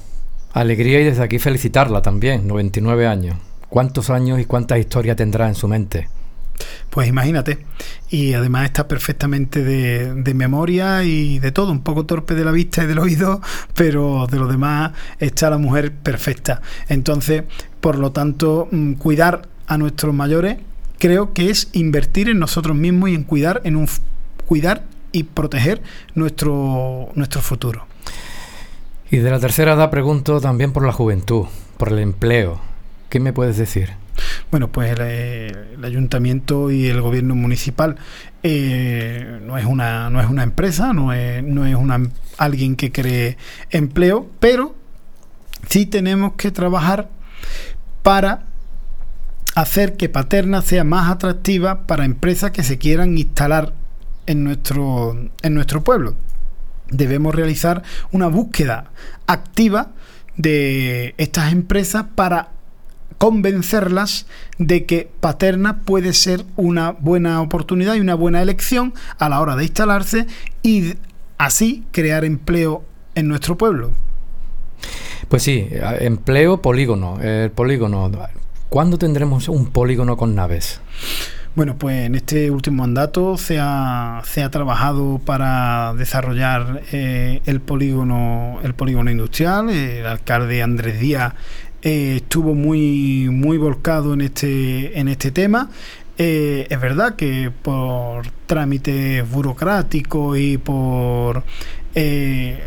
Alegría 0.51 0.99
y 0.99 1.05
desde 1.05 1.23
aquí 1.23 1.39
felicitarla 1.39 2.01
también, 2.01 2.47
99 2.47 3.07
años. 3.07 3.37
¿Cuántos 3.69 4.09
años 4.09 4.41
y 4.41 4.45
cuántas 4.45 4.79
historias 4.79 5.15
tendrá 5.15 5.47
en 5.47 5.55
su 5.55 5.69
mente? 5.69 6.09
Pues 6.89 7.07
imagínate. 7.07 7.65
Y 8.09 8.33
además 8.33 8.65
está 8.65 8.87
perfectamente 8.87 9.63
de, 9.63 10.33
memoria 10.33 11.03
y 11.03 11.39
de 11.39 11.51
todo, 11.51 11.71
un 11.71 11.81
poco 11.81 12.05
torpe 12.05 12.35
de 12.35 12.45
la 12.45 12.51
vista 12.51 12.83
y 12.83 12.87
del 12.87 12.99
oído, 12.99 13.41
pero 13.73 14.27
de 14.29 14.37
lo 14.37 14.47
demás 14.47 14.91
está 15.19 15.49
la 15.49 15.57
mujer 15.57 15.91
perfecta. 15.91 16.61
Entonces, 16.87 17.43
por 17.81 17.97
lo 17.97 18.11
tanto, 18.11 18.67
mm, 18.71 18.93
cuidar 18.93 19.47
a 19.67 19.77
nuestros 19.77 20.13
mayores 20.13 20.57
creo 20.99 21.33
que 21.33 21.49
es 21.49 21.69
invertir 21.73 22.29
en 22.29 22.39
nosotros 22.39 22.75
mismos 22.75 23.09
y 23.09 23.15
en 23.15 23.23
cuidar, 23.23 23.61
en 23.63 23.75
un 23.75 23.87
cuidar 24.45 24.83
y 25.11 25.23
proteger 25.23 25.81
nuestro, 26.13 27.09
nuestro 27.15 27.41
futuro. 27.41 27.85
Y 29.11 29.17
de 29.17 29.29
la 29.29 29.39
tercera 29.39 29.73
edad 29.73 29.89
pregunto 29.89 30.41
también 30.41 30.71
por 30.71 30.85
la 30.85 30.91
juventud, 30.91 31.45
por 31.77 31.89
el 31.89 31.99
empleo. 31.99 32.59
¿Qué 33.09 33.19
me 33.19 33.33
puedes 33.33 33.57
decir? 33.57 33.91
Bueno, 34.55 34.71
pues 34.71 34.97
el, 34.97 35.01
el 35.01 35.83
ayuntamiento 35.83 36.71
y 36.71 36.87
el 36.87 37.01
gobierno 37.01 37.35
municipal 37.35 37.97
eh, 38.41 39.41
no 39.45 39.57
es 39.57 39.65
una 39.65 40.09
no 40.09 40.21
es 40.21 40.29
una 40.29 40.43
empresa, 40.43 40.93
no 40.93 41.11
es, 41.11 41.43
no 41.43 41.65
es 41.65 41.75
una, 41.75 42.01
alguien 42.37 42.77
que 42.77 42.89
cree 42.89 43.35
empleo, 43.69 44.29
pero 44.39 44.73
sí 45.67 45.85
tenemos 45.85 46.35
que 46.35 46.51
trabajar 46.51 47.09
para 48.01 48.43
hacer 49.55 49.97
que 49.97 50.07
Paterna 50.07 50.61
sea 50.61 50.85
más 50.85 51.11
atractiva 51.11 51.85
para 51.85 52.05
empresas 52.05 52.51
que 52.51 52.63
se 52.63 52.77
quieran 52.77 53.17
instalar 53.17 53.73
en 54.25 54.45
nuestro, 54.45 55.31
en 55.41 55.53
nuestro 55.53 55.83
pueblo. 55.83 56.15
Debemos 56.87 57.35
realizar 57.35 57.83
una 58.13 58.27
búsqueda 58.27 58.89
activa 59.27 59.91
de 60.37 61.13
estas 61.17 61.51
empresas 61.51 62.05
para 62.15 62.54
convencerlas 63.17 64.25
de 64.57 64.85
que 64.85 65.09
Paterna 65.19 65.81
puede 65.81 66.13
ser 66.13 66.45
una 66.55 66.91
buena 66.91 67.41
oportunidad 67.41 67.95
y 67.95 67.99
una 67.99 68.15
buena 68.15 68.41
elección 68.41 68.93
a 69.19 69.29
la 69.29 69.41
hora 69.41 69.55
de 69.55 69.63
instalarse 69.63 70.27
y 70.61 70.95
así 71.37 71.83
crear 71.91 72.25
empleo 72.25 72.83
en 73.15 73.27
nuestro 73.27 73.57
pueblo. 73.57 73.91
Pues 75.29 75.43
sí, 75.43 75.67
empleo 75.99 76.61
polígono. 76.61 77.19
El 77.21 77.51
polígono. 77.51 78.11
¿Cuándo 78.69 78.97
tendremos 78.97 79.47
un 79.47 79.67
polígono 79.67 80.17
con 80.17 80.35
naves? 80.35 80.81
Bueno, 81.55 81.77
pues 81.77 82.05
en 82.05 82.15
este 82.15 82.51
último 82.51 82.83
mandato 82.83 83.37
se 83.37 83.59
ha, 83.61 84.21
se 84.25 84.43
ha 84.43 84.51
trabajado 84.51 85.21
para 85.23 85.93
desarrollar 85.97 86.81
eh, 86.91 87.41
el 87.45 87.61
polígono 87.61 88.59
el 88.61 88.73
polígono 88.73 89.09
industrial. 89.09 89.69
El 89.69 90.05
alcalde 90.05 90.61
Andrés 90.61 90.99
Díaz 90.99 91.33
eh, 91.85 92.15
estuvo 92.15 92.55
muy, 92.55 93.29
muy 93.31 93.59
volcado 93.59 94.15
en 94.15 94.21
este, 94.21 94.99
en 94.99 95.07
este 95.07 95.29
tema. 95.29 95.69
Eh, 96.17 96.65
es 96.67 96.81
verdad 96.81 97.15
que 97.15 97.51
por 97.61 98.25
trámites 98.47 99.29
burocráticos 99.29 100.35
y 100.39 100.57
por 100.57 101.43
eh, 101.93 102.59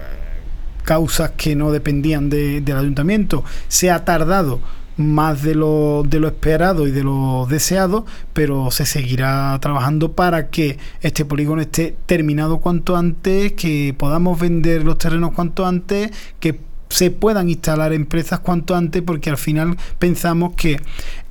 causas 0.85 1.33
que 1.33 1.57
no 1.57 1.73
dependían 1.73 2.31
del 2.31 2.77
ayuntamiento 2.77 3.43
se 3.67 3.91
ha 3.91 4.05
tardado 4.05 4.61
más 4.97 5.43
de 5.43 5.57
lo, 5.57 6.05
de 6.07 6.21
lo 6.21 6.29
esperado 6.29 6.87
y 6.87 6.93
de 6.93 7.03
lo 7.03 7.47
deseado, 7.51 8.07
pero 8.33 8.71
se 8.71 8.87
seguirá 8.87 9.59
trabajando 9.61 10.13
para 10.13 10.49
que 10.49 10.79
este 11.01 11.25
polígono 11.25 11.61
esté 11.61 11.97
terminado 12.07 12.59
cuanto 12.59 12.97
antes, 12.97 13.53
que 13.55 13.97
podamos 13.99 14.39
vender 14.39 14.85
los 14.85 14.99
terrenos 14.99 15.33
cuanto 15.33 15.67
antes, 15.67 16.13
que 16.39 16.68
se 16.89 17.11
puedan 17.11 17.49
instalar 17.49 17.93
empresas 17.93 18.41
cuanto 18.41 18.75
antes 18.75 19.03
porque 19.03 19.31
al 19.31 19.37
final 19.37 19.77
pensamos 19.99 20.55
que 20.55 20.81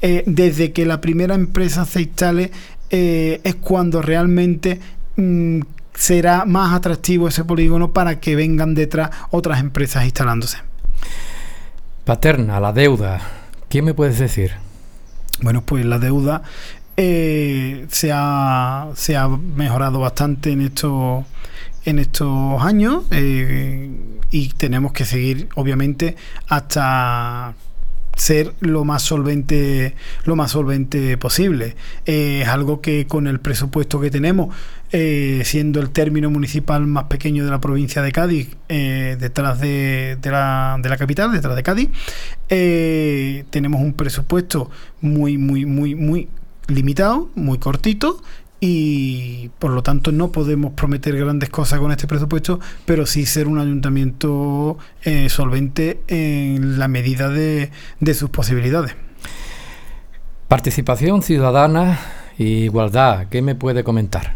eh, 0.02 0.24
desde 0.26 0.72
que 0.72 0.86
la 0.86 1.02
primera 1.02 1.36
empresa 1.36 1.86
se 1.86 2.02
instale 2.02 2.52
eh, 2.90 3.42
es 3.44 3.56
cuando 3.56 4.02
realmente 4.02 4.80
mm, 5.16 5.60
será 5.94 6.46
más 6.46 6.74
atractivo 6.74 7.28
ese 7.28 7.44
polígono 7.44 7.92
para 7.92 8.20
que 8.20 8.36
vengan 8.36 8.76
detrás 8.76 9.10
otras 9.32 9.60
empresas 9.60 10.06
instalándose. 10.06 10.58
Paterna, 12.06 12.60
la 12.60 12.72
deuda. 12.72 13.20
¿Qué 13.68 13.82
me 13.82 13.94
puedes 13.94 14.20
decir? 14.20 14.52
Bueno, 15.42 15.62
pues 15.66 15.86
la 15.86 16.00
deuda 16.00 16.44
eh, 16.96 17.86
se, 17.90 18.12
ha, 18.14 18.90
se 18.96 19.18
ha 19.18 19.28
mejorado 19.28 20.00
bastante 20.00 20.52
en 20.52 20.62
estos 20.62 21.26
en 21.88 22.00
estos 22.00 22.62
años 22.62 23.06
eh, 23.12 23.90
y 24.30 24.50
tenemos 24.50 24.92
que 24.92 25.06
seguir 25.06 25.48
obviamente 25.56 26.18
hasta 26.50 27.56
ser 28.14 28.54
lo 28.60 28.84
más 28.84 29.04
solvente 29.04 29.96
lo 30.26 30.36
más 30.36 30.52
solvente 30.52 31.18
posible. 31.18 31.78
Eh, 32.06 32.42
es 32.42 32.48
algo 32.50 32.82
que 32.82 33.08
con 33.08 33.26
el 33.26 33.40
presupuesto 33.40 34.02
que 34.02 34.12
tenemos 34.12 34.54
eh, 34.92 35.44
siendo 35.46 35.80
el 35.80 35.92
término 35.92 36.30
municipal 36.30 36.86
más 36.88 37.06
pequeño 37.06 37.46
de 37.46 37.52
la 37.52 37.62
provincia 37.62 38.02
de 38.02 38.12
Cádiz 38.12 38.50
detrás 38.68 39.62
de, 39.62 40.18
de, 40.22 40.30
la, 40.30 40.78
de, 40.82 40.90
la, 40.90 40.98
capital 40.98 41.32
detrás 41.32 41.56
de 41.56 41.64
Cádiz 41.64 41.90
tenemos 43.50 43.80
un 43.82 43.94
presupuesto 43.94 44.70
muy 45.00 45.38
muy 45.38 45.66
muy 45.66 45.96
muy 45.96 46.28
limitado 46.68 47.30
muy 47.36 47.60
cortito 47.60 48.22
y 48.60 49.50
por 49.60 49.72
lo 49.72 49.84
tanto 49.84 50.12
no 50.12 50.32
podemos 50.32 50.74
prometer 50.74 51.16
grandes 51.18 51.50
cosas 51.50 51.80
con 51.80 51.92
este 51.92 52.08
presupuesto, 52.08 52.60
pero 52.86 53.06
sí 53.06 53.26
ser 53.26 53.48
un 53.48 53.60
ayuntamiento 53.60 54.78
eh, 55.04 55.30
solvente 55.30 56.02
en 56.08 56.80
la 56.80 56.88
medida 56.88 57.30
de, 57.30 57.72
de 58.00 58.14
sus 58.14 58.30
posibilidades. 58.30 58.96
Participación 60.48 61.22
ciudadana 61.22 62.00
e 62.38 62.44
igualdad, 62.44 63.28
¿qué 63.30 63.42
me 63.42 63.56
puede 63.56 63.84
comentar? 63.84 64.36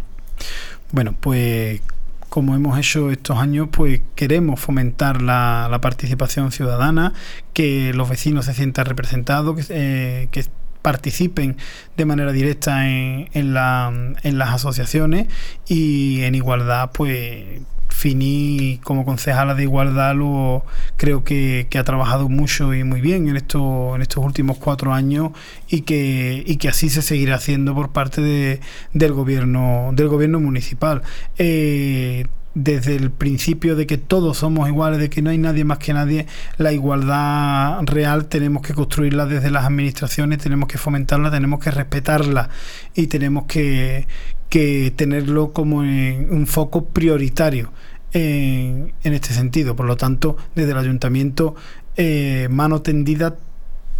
Bueno, 0.91 1.15
pues 1.19 1.81
como 2.29 2.55
hemos 2.55 2.77
hecho 2.77 3.11
estos 3.11 3.37
años, 3.37 3.67
pues 3.71 4.01
queremos 4.15 4.59
fomentar 4.59 5.21
la, 5.21 5.67
la 5.69 5.81
participación 5.81 6.51
ciudadana, 6.51 7.13
que 7.53 7.93
los 7.93 8.09
vecinos 8.09 8.45
se 8.45 8.53
sientan 8.53 8.85
representados, 8.85 9.55
que, 9.55 9.65
eh, 9.69 10.27
que 10.31 10.45
participen 10.81 11.57
de 11.97 12.05
manera 12.05 12.31
directa 12.31 12.87
en, 12.87 13.29
en, 13.33 13.53
la, 13.53 13.91
en 14.23 14.37
las 14.37 14.49
asociaciones 14.49 15.27
y 15.67 16.21
en 16.23 16.35
igualdad 16.35 16.91
pues 16.93 17.61
Fini 17.91 18.79
como 18.83 19.05
concejala 19.05 19.53
de 19.53 19.63
igualdad 19.63 20.15
lo 20.15 20.63
creo 20.97 21.23
que, 21.23 21.67
ha 21.77 21.83
trabajado 21.83 22.29
mucho 22.29 22.73
y 22.73 22.83
muy 22.83 23.01
bien 23.01 23.27
en 23.27 23.37
estos 23.37 23.95
en 23.95 24.01
estos 24.01 24.23
últimos 24.23 24.57
cuatro 24.57 24.93
años 24.93 25.31
y 25.67 25.81
que, 25.81 26.43
y 26.45 26.57
que 26.57 26.69
así 26.69 26.89
se 26.89 27.01
seguirá 27.01 27.35
haciendo 27.35 27.75
por 27.75 27.91
parte 27.91 28.21
de, 28.21 28.59
del 28.93 29.13
gobierno 29.13 29.91
del 29.93 30.07
gobierno 30.07 30.39
municipal. 30.39 31.03
Eh, 31.37 32.25
desde 32.53 32.95
el 32.95 33.11
principio 33.11 33.75
de 33.75 33.87
que 33.87 33.97
todos 33.97 34.39
somos 34.39 34.67
iguales, 34.67 34.99
de 34.99 35.09
que 35.09 35.21
no 35.21 35.29
hay 35.29 35.37
nadie 35.37 35.63
más 35.63 35.77
que 35.77 35.93
nadie, 35.93 36.27
la 36.57 36.73
igualdad 36.73 37.81
real 37.83 38.25
tenemos 38.25 38.61
que 38.61 38.73
construirla 38.73 39.25
desde 39.25 39.51
las 39.51 39.65
administraciones, 39.65 40.39
tenemos 40.39 40.67
que 40.67 40.77
fomentarla, 40.77 41.31
tenemos 41.31 41.59
que 41.59 41.71
respetarla 41.71 42.49
y 42.93 43.07
tenemos 43.07 43.45
que, 43.45 44.07
que 44.49 44.93
tenerlo 44.95 45.53
como 45.53 45.83
en 45.83 46.27
un 46.31 46.45
foco 46.47 46.85
prioritario 46.85 47.71
en, 48.11 48.93
en, 49.03 49.13
este 49.13 49.33
sentido. 49.33 49.75
Por 49.75 49.85
lo 49.85 49.95
tanto, 49.95 50.35
desde 50.55 50.71
el 50.71 50.77
ayuntamiento, 50.77 51.55
eh, 51.95 52.47
mano 52.49 52.81
tendida 52.81 53.35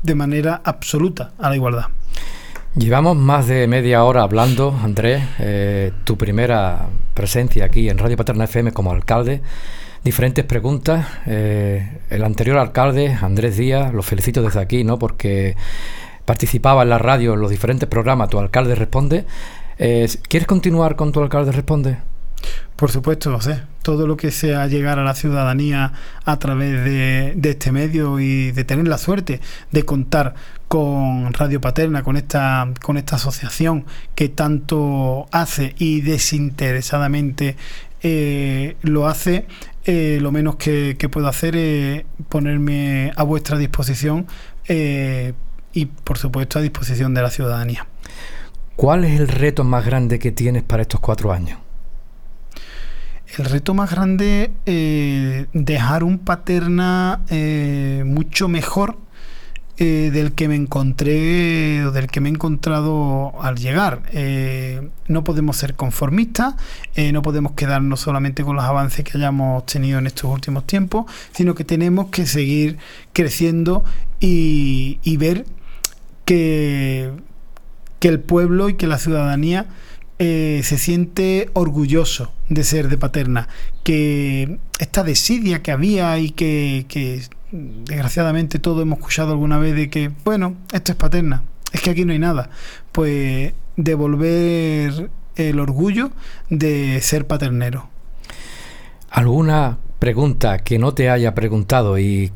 de 0.04 0.16
manera 0.16 0.62
absoluta 0.64 1.32
a 1.38 1.50
la 1.50 1.56
igualdad. 1.56 1.86
Llevamos 2.76 3.18
más 3.18 3.48
de 3.48 3.68
media 3.68 4.06
hora 4.06 4.24
hablando, 4.24 4.74
Andrés, 4.82 5.22
eh, 5.40 5.92
tu 6.06 6.18
primera 6.18 6.88
presencia 7.14 7.66
aquí 7.66 7.90
en 7.90 7.98
Radio 7.98 8.16
Paterna 8.16 8.46
FM 8.46 8.72
como 8.72 8.94
alcalde, 8.94 9.42
diferentes 10.06 10.46
preguntas. 10.46 11.06
Eh, 11.26 12.00
el 12.10 12.24
anterior 12.24 12.58
alcalde, 12.58 13.12
Andrés 13.22 13.58
Díaz, 13.58 13.94
lo 13.94 14.02
felicito 14.04 14.42
desde 14.42 14.62
aquí, 14.62 14.86
¿no? 14.86 14.98
Porque 14.98 15.58
participaba 16.24 16.84
en 16.84 16.90
la 16.90 16.98
radio 16.98 17.34
en 17.34 17.42
los 17.42 17.52
diferentes 17.52 17.90
programas, 17.90 18.30
tu 18.30 18.40
alcalde 18.40 18.74
responde. 18.74 19.26
Eh, 19.78 20.08
¿Quieres 20.30 20.48
continuar 20.48 20.96
con 20.96 21.12
tu 21.12 21.22
alcalde 21.22 21.52
responde? 21.52 21.98
Por 22.78 22.90
supuesto, 22.90 23.34
José. 23.34 23.64
Todo 23.84 24.08
lo 24.08 24.16
que 24.16 24.32
sea 24.32 24.68
llegar 24.68 24.98
a 24.98 25.04
la 25.04 25.14
ciudadanía 25.14 25.92
a 26.24 26.40
través 26.40 26.86
de, 26.86 27.34
de, 27.36 27.50
este 27.50 27.74
medio 27.74 28.20
y 28.22 28.52
de 28.52 28.64
tener 28.64 28.88
la 28.88 28.98
suerte 28.98 29.42
de 29.72 29.84
contar 29.84 30.36
con 30.72 31.34
Radio 31.34 31.60
Paterna, 31.60 32.02
con 32.02 32.16
esta, 32.16 32.66
con 32.82 32.96
esta 32.96 33.18
asociación 33.18 33.86
que 34.16 34.30
tanto 34.30 35.28
hace 35.34 35.76
y 35.78 36.00
desinteresadamente 36.00 37.58
eh, 38.02 38.78
lo 38.82 39.06
hace, 39.10 39.48
eh, 39.84 40.20
lo 40.22 40.32
menos 40.32 40.56
que, 40.56 40.96
que, 40.98 41.10
puedo 41.10 41.28
hacer 41.28 41.58
es 41.58 42.06
ponerme 42.30 43.12
a 43.18 43.24
vuestra 43.24 43.58
disposición 43.58 44.28
eh, 44.70 45.34
y, 45.74 45.88
por 45.88 46.18
supuesto, 46.18 46.58
a 46.58 46.62
disposición 46.62 47.14
de 47.14 47.22
la 47.22 47.32
ciudadanía. 47.32 47.86
¿Cuál 48.78 49.04
es 49.04 49.20
el 49.20 49.28
reto 49.28 49.66
más 49.66 49.86
grande 49.86 50.20
que 50.20 50.32
tienes 50.32 50.64
para 50.64 50.84
estos 50.84 51.02
cuatro 51.02 51.34
años? 51.34 51.60
El 53.38 53.44
reto 53.44 53.74
más 53.74 53.92
grande, 53.92 54.54
eh, 54.66 55.48
dejar 55.52 56.06
un 56.06 56.18
paterna 56.20 57.20
mucho 58.06 58.48
mejor 58.48 59.11
eh, 59.84 60.12
del 60.14 60.34
que 60.34 60.48
me 60.48 60.54
encontré 60.54 61.84
o 61.86 61.92
del 61.92 62.06
que 62.06 62.22
me 62.22 62.30
he 62.30 62.32
encontrado 62.32 63.34
al 63.42 63.58
llegar. 63.58 64.04
Eh, 64.12 64.90
no 65.08 65.24
podemos 65.24 65.58
ser 65.58 65.74
conformistas, 65.74 66.54
eh, 66.94 67.12
no 67.12 67.24
podemos 67.24 67.54
quedarnos 67.54 68.00
solamente 68.00 68.44
con 68.44 68.56
los 68.56 68.64
avances 68.64 69.04
que 69.04 69.18
hayamos 69.18 69.66
tenido 69.66 69.98
en 69.98 70.06
estos 70.06 70.26
últimos 70.26 70.68
tiempos, 70.68 71.12
sino 71.32 71.56
que 71.56 71.64
tenemos 71.64 72.10
que 72.12 72.28
seguir 72.28 72.78
creciendo 73.12 73.84
y, 74.20 75.00
ver 75.18 75.48
que 76.26 77.10
que 78.00 78.08
el 78.08 78.20
pueblo 78.20 78.70
y 78.70 78.76
que 78.76 78.86
la 78.86 79.00
ciudadanía 79.00 79.66
se 80.20 80.78
siente 80.78 81.50
orgulloso 81.54 82.32
de 82.50 82.64
ser 82.64 82.88
de 82.88 83.00
Paterna, 83.00 83.48
que 83.84 84.60
esta 84.78 85.04
desidia 85.04 85.64
que 85.64 85.72
había 85.72 86.20
y 86.20 86.30
que 86.30 86.86
desgraciadamente 87.52 88.60
todos 88.60 88.82
hemos 88.82 89.00
escuchado 89.00 89.32
alguna 89.32 89.58
vez 89.58 89.76
de 89.76 89.90
que, 89.90 90.12
bueno, 90.24 90.56
esto 90.72 90.92
es 90.92 90.98
Paterna, 90.98 91.44
es 91.72 91.82
que 91.82 91.90
aquí 91.90 92.06
no 92.06 92.14
hay 92.14 92.20
nada, 92.20 92.50
pues 92.92 93.54
devolver 93.76 95.10
el 95.36 95.60
orgullo 95.60 96.12
de 96.50 97.00
ser 97.02 97.28
paternero. 97.28 97.90
¿Alguna 99.10 99.78
pregunta 100.00 100.60
que 100.60 100.80
no 100.80 100.94
te 100.94 101.10
haya 101.10 101.36
preguntado 101.36 102.00
y 102.00 102.32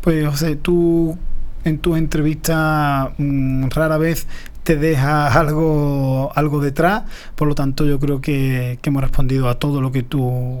pues 0.00 0.26
José, 0.26 0.56
tú 0.56 1.18
en 1.64 1.78
tu 1.78 1.96
entrevista 1.96 3.12
mm, 3.18 3.68
rara 3.70 3.98
vez 3.98 4.26
te 4.62 4.76
dejas 4.76 5.34
algo, 5.36 6.32
algo 6.34 6.60
detrás, 6.60 7.04
por 7.34 7.48
lo 7.48 7.54
tanto 7.54 7.84
yo 7.86 7.98
creo 7.98 8.20
que, 8.20 8.78
que 8.80 8.90
hemos 8.90 9.02
respondido 9.02 9.48
a 9.48 9.58
todo 9.58 9.80
lo 9.80 9.92
que 9.92 10.02
tú 10.02 10.60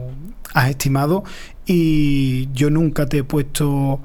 has 0.54 0.70
estimado 0.70 1.24
y 1.66 2.48
yo 2.52 2.70
nunca 2.70 3.06
te 3.06 3.18
he 3.18 3.24
puesto 3.24 4.00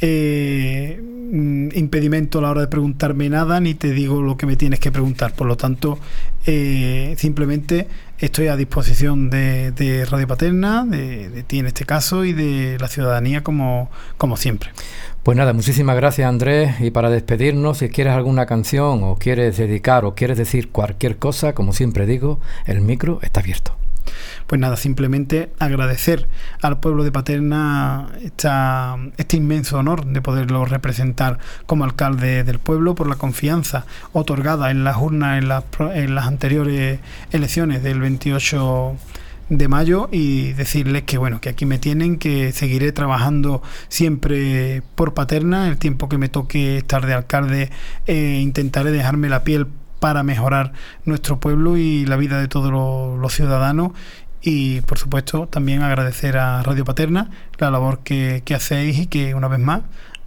eh, 0.00 1.00
mm, 1.00 1.68
impedimento 1.74 2.38
a 2.38 2.42
la 2.42 2.50
hora 2.50 2.60
de 2.60 2.66
preguntarme 2.66 3.30
nada 3.30 3.60
ni 3.60 3.74
te 3.74 3.92
digo 3.92 4.20
lo 4.20 4.36
que 4.36 4.46
me 4.46 4.56
tienes 4.56 4.78
que 4.80 4.92
preguntar. 4.92 5.34
Por 5.34 5.46
lo 5.46 5.56
tanto, 5.56 5.98
eh, 6.44 7.14
simplemente 7.16 7.88
estoy 8.18 8.48
a 8.48 8.56
disposición 8.56 9.30
de, 9.30 10.06
Radio 10.10 10.26
Paterna, 10.26 10.84
de, 10.84 11.30
de, 11.30 11.42
ti 11.42 11.58
en 11.58 11.66
este 11.66 11.86
caso 11.86 12.24
y 12.24 12.32
de 12.32 12.76
la 12.78 12.88
ciudadanía 12.88 13.42
como, 13.42 13.90
como 14.18 14.36
siempre. 14.36 14.70
Pues 15.22 15.36
nada, 15.36 15.52
muchísimas 15.52 15.96
gracias 15.96 16.28
Andrés 16.28 16.80
y 16.80 16.90
para 16.90 17.10
despedirnos, 17.10 17.78
si 17.78 17.88
quieres 17.88 18.12
alguna 18.12 18.46
canción 18.46 19.02
o 19.02 19.16
quieres 19.16 19.56
dedicar 19.56 20.04
o 20.04 20.14
quieres 20.14 20.38
decir 20.38 20.70
cualquier 20.70 21.16
cosa, 21.16 21.54
como 21.54 21.72
siempre 21.72 22.06
digo, 22.06 22.38
el 22.66 22.80
micro 22.80 23.18
está 23.22 23.40
abierto. 23.40 23.76
Pues 24.46 24.60
nada, 24.60 24.76
simplemente 24.76 25.50
agradecer 25.58 26.28
al 26.62 26.78
pueblo 26.78 27.04
de 27.04 27.12
Paterna 27.12 28.08
esta, 28.22 28.96
este 29.16 29.36
inmenso 29.36 29.78
honor 29.78 30.06
de 30.06 30.20
poderlo 30.22 30.64
representar 30.64 31.38
como 31.66 31.84
alcalde 31.84 32.44
del 32.44 32.58
pueblo 32.58 32.94
por 32.94 33.08
la 33.08 33.16
confianza 33.16 33.86
otorgada 34.12 34.70
en 34.70 34.84
las 34.84 34.96
urnas 34.96 35.38
en 35.38 35.48
las, 35.48 35.64
en 35.94 36.14
las 36.14 36.26
anteriores 36.26 37.00
elecciones 37.32 37.82
del 37.82 38.00
28 38.00 38.96
de 39.48 39.68
mayo 39.68 40.08
y 40.10 40.52
decirles 40.54 41.04
que 41.04 41.18
bueno 41.18 41.40
que 41.40 41.48
aquí 41.48 41.66
me 41.66 41.78
tienen 41.78 42.18
que 42.18 42.52
seguiré 42.52 42.92
trabajando 42.92 43.62
siempre 43.88 44.82
por 44.94 45.14
paterna. 45.14 45.68
El 45.68 45.78
tiempo 45.78 46.08
que 46.08 46.18
me 46.18 46.28
toque 46.28 46.78
estar 46.78 47.06
de 47.06 47.14
alcalde 47.14 47.70
eh, 48.06 48.40
intentaré 48.42 48.90
dejarme 48.90 49.28
la 49.28 49.44
piel 49.44 49.68
para 50.06 50.22
mejorar 50.22 50.70
nuestro 51.04 51.40
pueblo 51.40 51.76
y 51.76 52.06
la 52.06 52.14
vida 52.14 52.38
de 52.38 52.46
todos 52.46 52.70
los, 52.70 53.34
ciudadanos 53.34 53.90
y 54.40 54.80
por 54.82 54.98
supuesto 54.98 55.48
también 55.48 55.82
agradecer 55.82 56.38
a 56.38 56.62
Radio 56.62 56.84
Paterna 56.84 57.28
la 57.58 57.72
labor 57.72 58.04
que, 58.04 58.40
que 58.44 58.54
hacéis 58.54 59.00
y 59.00 59.06
que 59.08 59.34
una 59.34 59.48
vez 59.48 59.58
más 59.58 59.80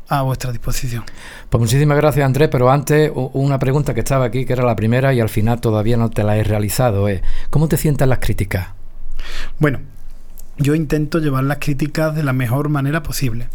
a 0.09 0.21
vuestra 0.23 0.51
disposición. 0.51 1.05
Pues 1.49 1.61
muchísimas 1.61 1.95
gracias 1.95 2.25
Andrés, 2.25 2.49
pero 2.51 2.69
antes 2.69 3.09
una 3.15 3.57
pregunta 3.57 3.93
que 3.93 4.01
estaba 4.01 4.25
aquí, 4.25 4.43
que 4.43 4.51
era 4.51 4.65
la 4.65 4.75
primera 4.75 5.13
y 5.13 5.21
al 5.21 5.29
final 5.29 5.61
todavía 5.61 5.95
no 5.95 6.09
te 6.09 6.23
la 6.25 6.35
he 6.35 6.43
realizado. 6.43 7.07
¿eh? 7.07 7.21
¿Cómo 7.49 7.69
te 7.69 7.77
sientan 7.77 8.09
las 8.09 8.19
críticas? 8.19 8.67
Bueno, 9.59 9.79
yo 10.59 10.75
intento 10.75 11.19
llevar 11.19 11.45
las 11.45 11.57
críticas 11.57 12.13
de 12.15 12.23
la 12.23 12.33
mejor 12.33 12.69
manera 12.69 13.01
posible. 13.01 13.47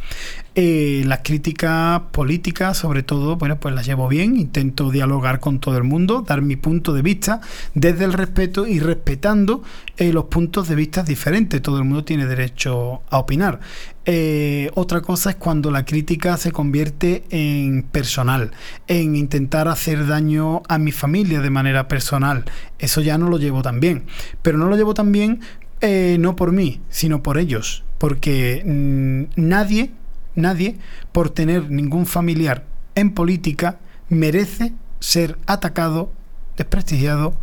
Eh, 0.56 1.02
las 1.06 1.20
críticas 1.22 2.00
políticas, 2.12 2.78
sobre 2.78 3.02
todo, 3.02 3.36
bueno, 3.36 3.58
pues 3.58 3.74
las 3.74 3.86
llevo 3.86 4.08
bien, 4.08 4.36
intento 4.36 4.90
dialogar 4.90 5.40
con 5.40 5.58
todo 5.58 5.76
el 5.76 5.84
mundo, 5.84 6.24
dar 6.26 6.42
mi 6.42 6.56
punto 6.56 6.94
de 6.94 7.02
vista 7.02 7.40
desde 7.74 8.04
el 8.04 8.12
respeto 8.12 8.66
y 8.66 8.78
respetando 8.78 9.62
eh, 9.96 10.12
los 10.12 10.24
puntos 10.24 10.68
de 10.68 10.76
vista 10.76 11.02
diferentes. 11.02 11.60
Todo 11.60 11.78
el 11.78 11.84
mundo 11.84 12.04
tiene 12.04 12.26
derecho 12.26 13.02
a 13.10 13.18
opinar. 13.18 13.60
Eh, 14.06 14.70
otra 14.74 15.00
cosa 15.00 15.30
es 15.30 15.36
cuando 15.36 15.70
la 15.70 15.84
crítica 15.84 16.36
se 16.36 16.52
convierte 16.52 17.24
en 17.30 17.82
personal, 17.82 18.52
en 18.86 19.16
intentar 19.16 19.66
hacer 19.68 20.06
daño 20.06 20.62
a 20.68 20.78
mi 20.78 20.92
familia 20.92 21.40
de 21.40 21.50
manera 21.50 21.88
personal. 21.88 22.44
Eso 22.78 23.00
ya 23.00 23.18
no 23.18 23.28
lo 23.28 23.38
llevo 23.38 23.62
tan 23.62 23.80
bien. 23.80 24.04
Pero 24.42 24.56
no 24.58 24.68
lo 24.68 24.76
llevo 24.76 24.94
tan 24.94 25.10
bien 25.10 25.40
eh, 25.86 26.16
no 26.18 26.34
por 26.34 26.50
mí, 26.50 26.80
sino 26.88 27.22
por 27.22 27.36
ellos, 27.36 27.84
porque 27.98 28.62
mm, 28.64 29.38
nadie, 29.38 29.90
nadie, 30.34 30.78
por 31.12 31.28
tener 31.28 31.70
ningún 31.70 32.06
familiar 32.06 32.64
en 32.94 33.12
política, 33.12 33.80
merece 34.08 34.72
ser 34.98 35.36
atacado, 35.44 36.10
desprestigiado 36.56 37.34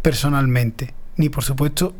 personalmente, 0.00 0.94
ni 1.16 1.28
por 1.28 1.42
supuesto 1.42 1.92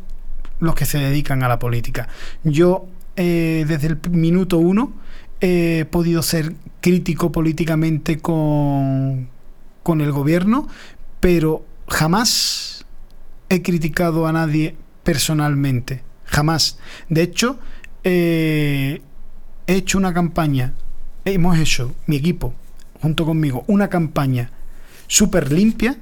los 0.61 0.73
que 0.73 0.85
se 0.85 0.99
dedican 0.99 1.43
a 1.43 1.49
la 1.49 1.59
política. 1.59 2.07
Yo, 2.45 2.87
eh, 3.17 3.65
desde 3.67 3.87
el 3.87 3.99
minuto 4.09 4.57
uno, 4.57 4.93
he 5.41 5.85
podido 5.91 6.21
ser 6.21 6.53
crítico 6.79 7.33
políticamente 7.33 8.19
con, 8.19 9.27
con 9.83 9.99
el 9.99 10.13
gobierno, 10.13 10.69
pero 11.19 11.65
jamás 11.89 12.85
he 13.49 13.61
criticado 13.61 14.27
a 14.27 14.31
nadie 14.31 14.77
personalmente, 15.03 16.03
jamás. 16.25 16.79
De 17.09 17.21
hecho, 17.21 17.59
eh, 18.03 19.01
he 19.67 19.73
hecho 19.75 19.97
una 19.97 20.13
campaña, 20.13 20.73
hemos 21.25 21.57
hecho, 21.57 21.93
mi 22.07 22.15
equipo, 22.15 22.53
junto 23.01 23.25
conmigo, 23.25 23.63
una 23.67 23.89
campaña 23.89 24.51
súper 25.07 25.51
limpia, 25.51 25.97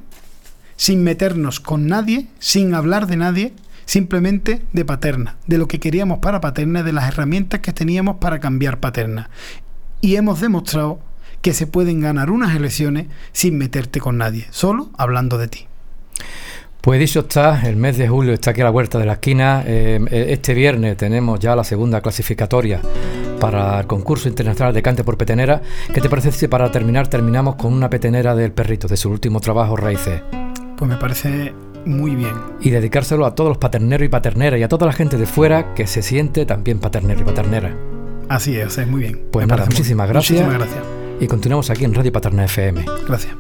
sin 0.76 1.04
meternos 1.04 1.60
con 1.60 1.88
nadie, 1.88 2.28
sin 2.40 2.74
hablar 2.74 3.08
de 3.08 3.18
nadie, 3.18 3.54
simplemente 3.86 4.62
de 4.74 4.86
Paterna, 4.86 5.38
de 5.48 5.58
lo 5.58 5.68
que 5.68 5.80
queríamos 5.80 6.20
para 6.20 6.42
Paterna, 6.42 6.84
de 6.84 6.94
las 6.94 7.08
herramientas 7.08 7.62
que 7.62 7.74
teníamos 7.74 8.18
para 8.18 8.40
cambiar 8.40 8.80
Paterna. 8.80 9.30
Y 10.02 10.16
hemos 10.18 10.40
demostrado 10.42 11.00
que 11.42 11.54
se 11.54 11.68
pueden 11.68 12.02
ganar 12.02 12.30
unas 12.30 12.56
elecciones 12.56 13.08
sin 13.32 13.58
meterte 13.58 14.00
con 14.00 14.18
nadie, 14.18 14.48
solo 14.52 14.92
hablando 14.98 15.38
de 15.38 15.48
ti. 15.48 15.68
Pues 16.88 17.02
dicho 17.02 17.20
está, 17.20 17.68
el 17.68 17.76
mes 17.76 17.98
de 17.98 18.08
julio 18.08 18.32
está 18.32 18.52
aquí 18.52 18.62
a 18.62 18.64
la 18.64 18.70
vuelta 18.70 18.98
de 18.98 19.06
la 19.06 19.16
esquina. 19.16 19.62
Eh, 19.68 20.00
este 20.10 20.54
viernes 20.54 20.96
tenemos 20.96 21.38
ya 21.38 21.54
la 21.54 21.66
segunda 21.66 22.00
clasificatoria 22.00 22.80
para 23.42 23.82
el 23.82 23.88
concurso 23.88 24.30
internacional 24.30 24.74
de 24.74 24.82
cante 24.82 25.04
por 25.04 25.18
petenera. 25.18 25.62
¿Qué 25.94 26.00
te 26.00 26.08
parece 26.08 26.32
si 26.32 26.48
para 26.48 26.72
terminar 26.72 27.10
terminamos 27.10 27.58
con 27.58 27.74
una 27.74 27.90
petenera 27.90 28.36
del 28.36 28.54
perrito, 28.54 28.88
de 28.88 28.96
su 28.96 29.10
último 29.10 29.42
trabajo, 29.42 29.76
Raíces? 29.76 30.22
Pues 30.78 30.90
me 30.90 30.96
parece 30.96 31.54
muy 31.86 32.16
bien. 32.16 32.32
Y 32.62 32.70
dedicárselo 32.70 33.26
a 33.26 33.36
todos 33.36 33.50
los 33.50 33.58
paterneros 33.58 34.06
y 34.06 34.10
paterneras 34.10 34.58
y 34.58 34.64
a 34.64 34.70
toda 34.70 34.86
la 34.86 34.94
gente 34.94 35.18
de 35.18 35.26
fuera 35.26 35.74
que 35.74 35.88
se 35.88 36.02
siente 36.02 36.46
también 36.46 36.80
paternero 36.80 37.20
y 37.20 37.24
paternera. 37.26 37.76
Así 38.30 38.56
es, 38.56 38.78
es 38.78 38.88
muy 38.88 39.02
bien. 39.02 39.28
Pues 39.30 39.46
nada, 39.46 39.66
muchísimas 39.66 40.08
gracias. 40.08 40.40
Muchísimas 40.40 40.58
gracias. 40.58 40.86
Y 41.20 41.28
continuamos 41.28 41.70
aquí 41.70 41.84
en 41.84 41.94
Radio 41.94 42.14
Paterna 42.14 42.46
FM. 42.46 42.86
Gracias. 43.06 43.36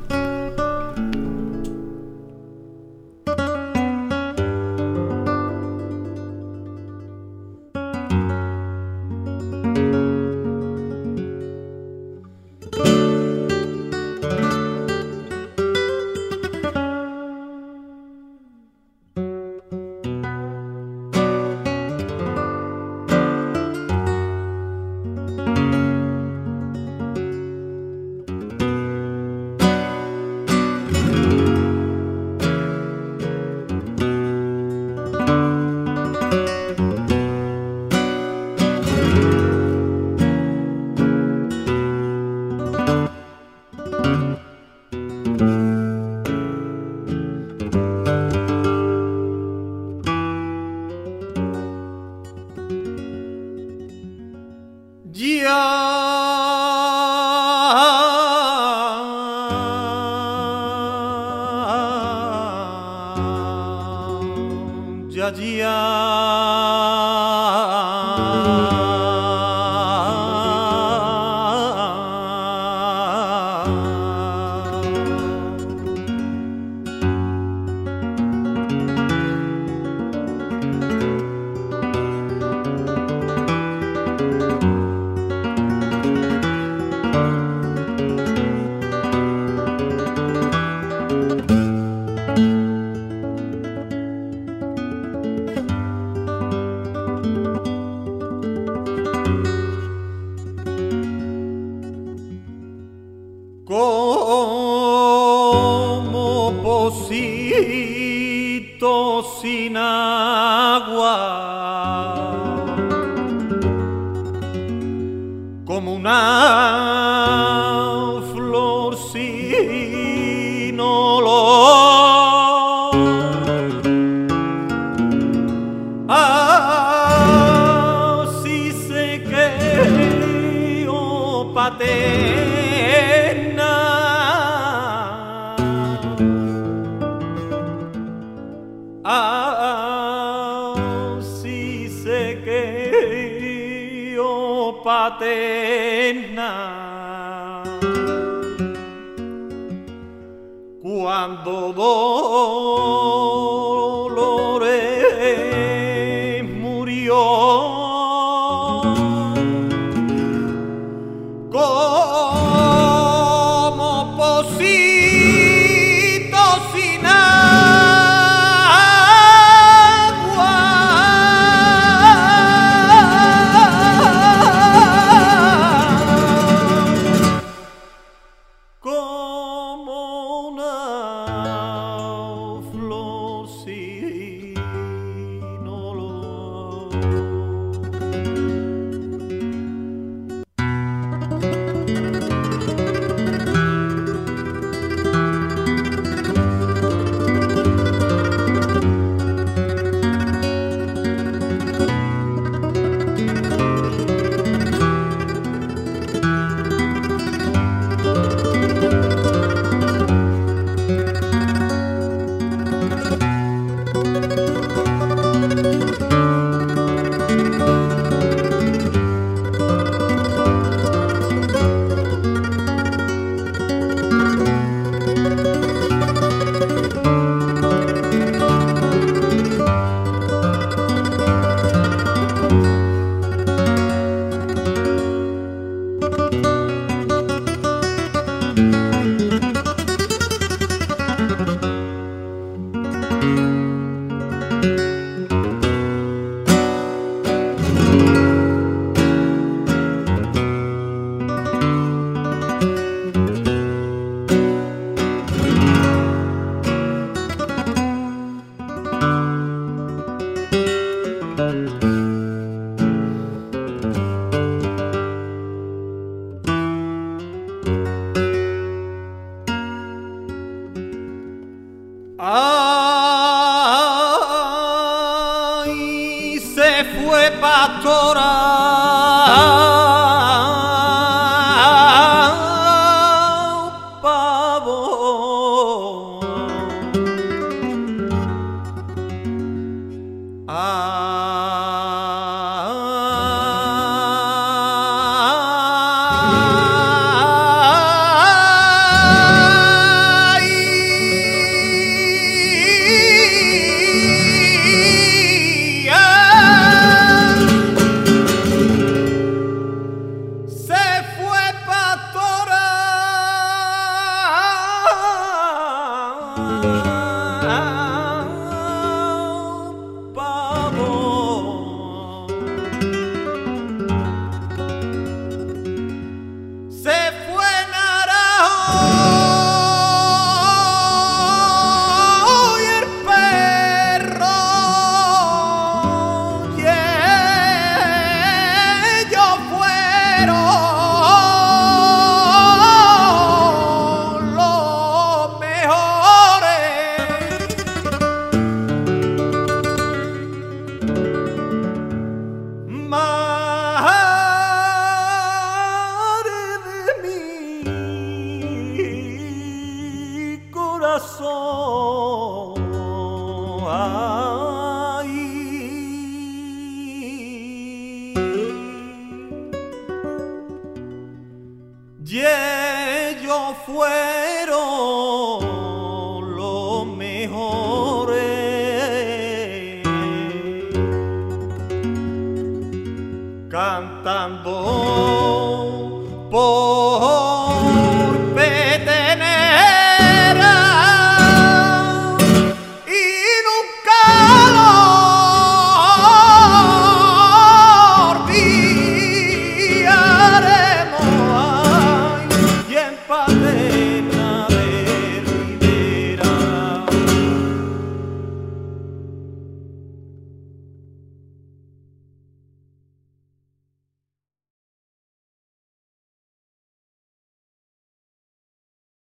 Como 164.57 164.86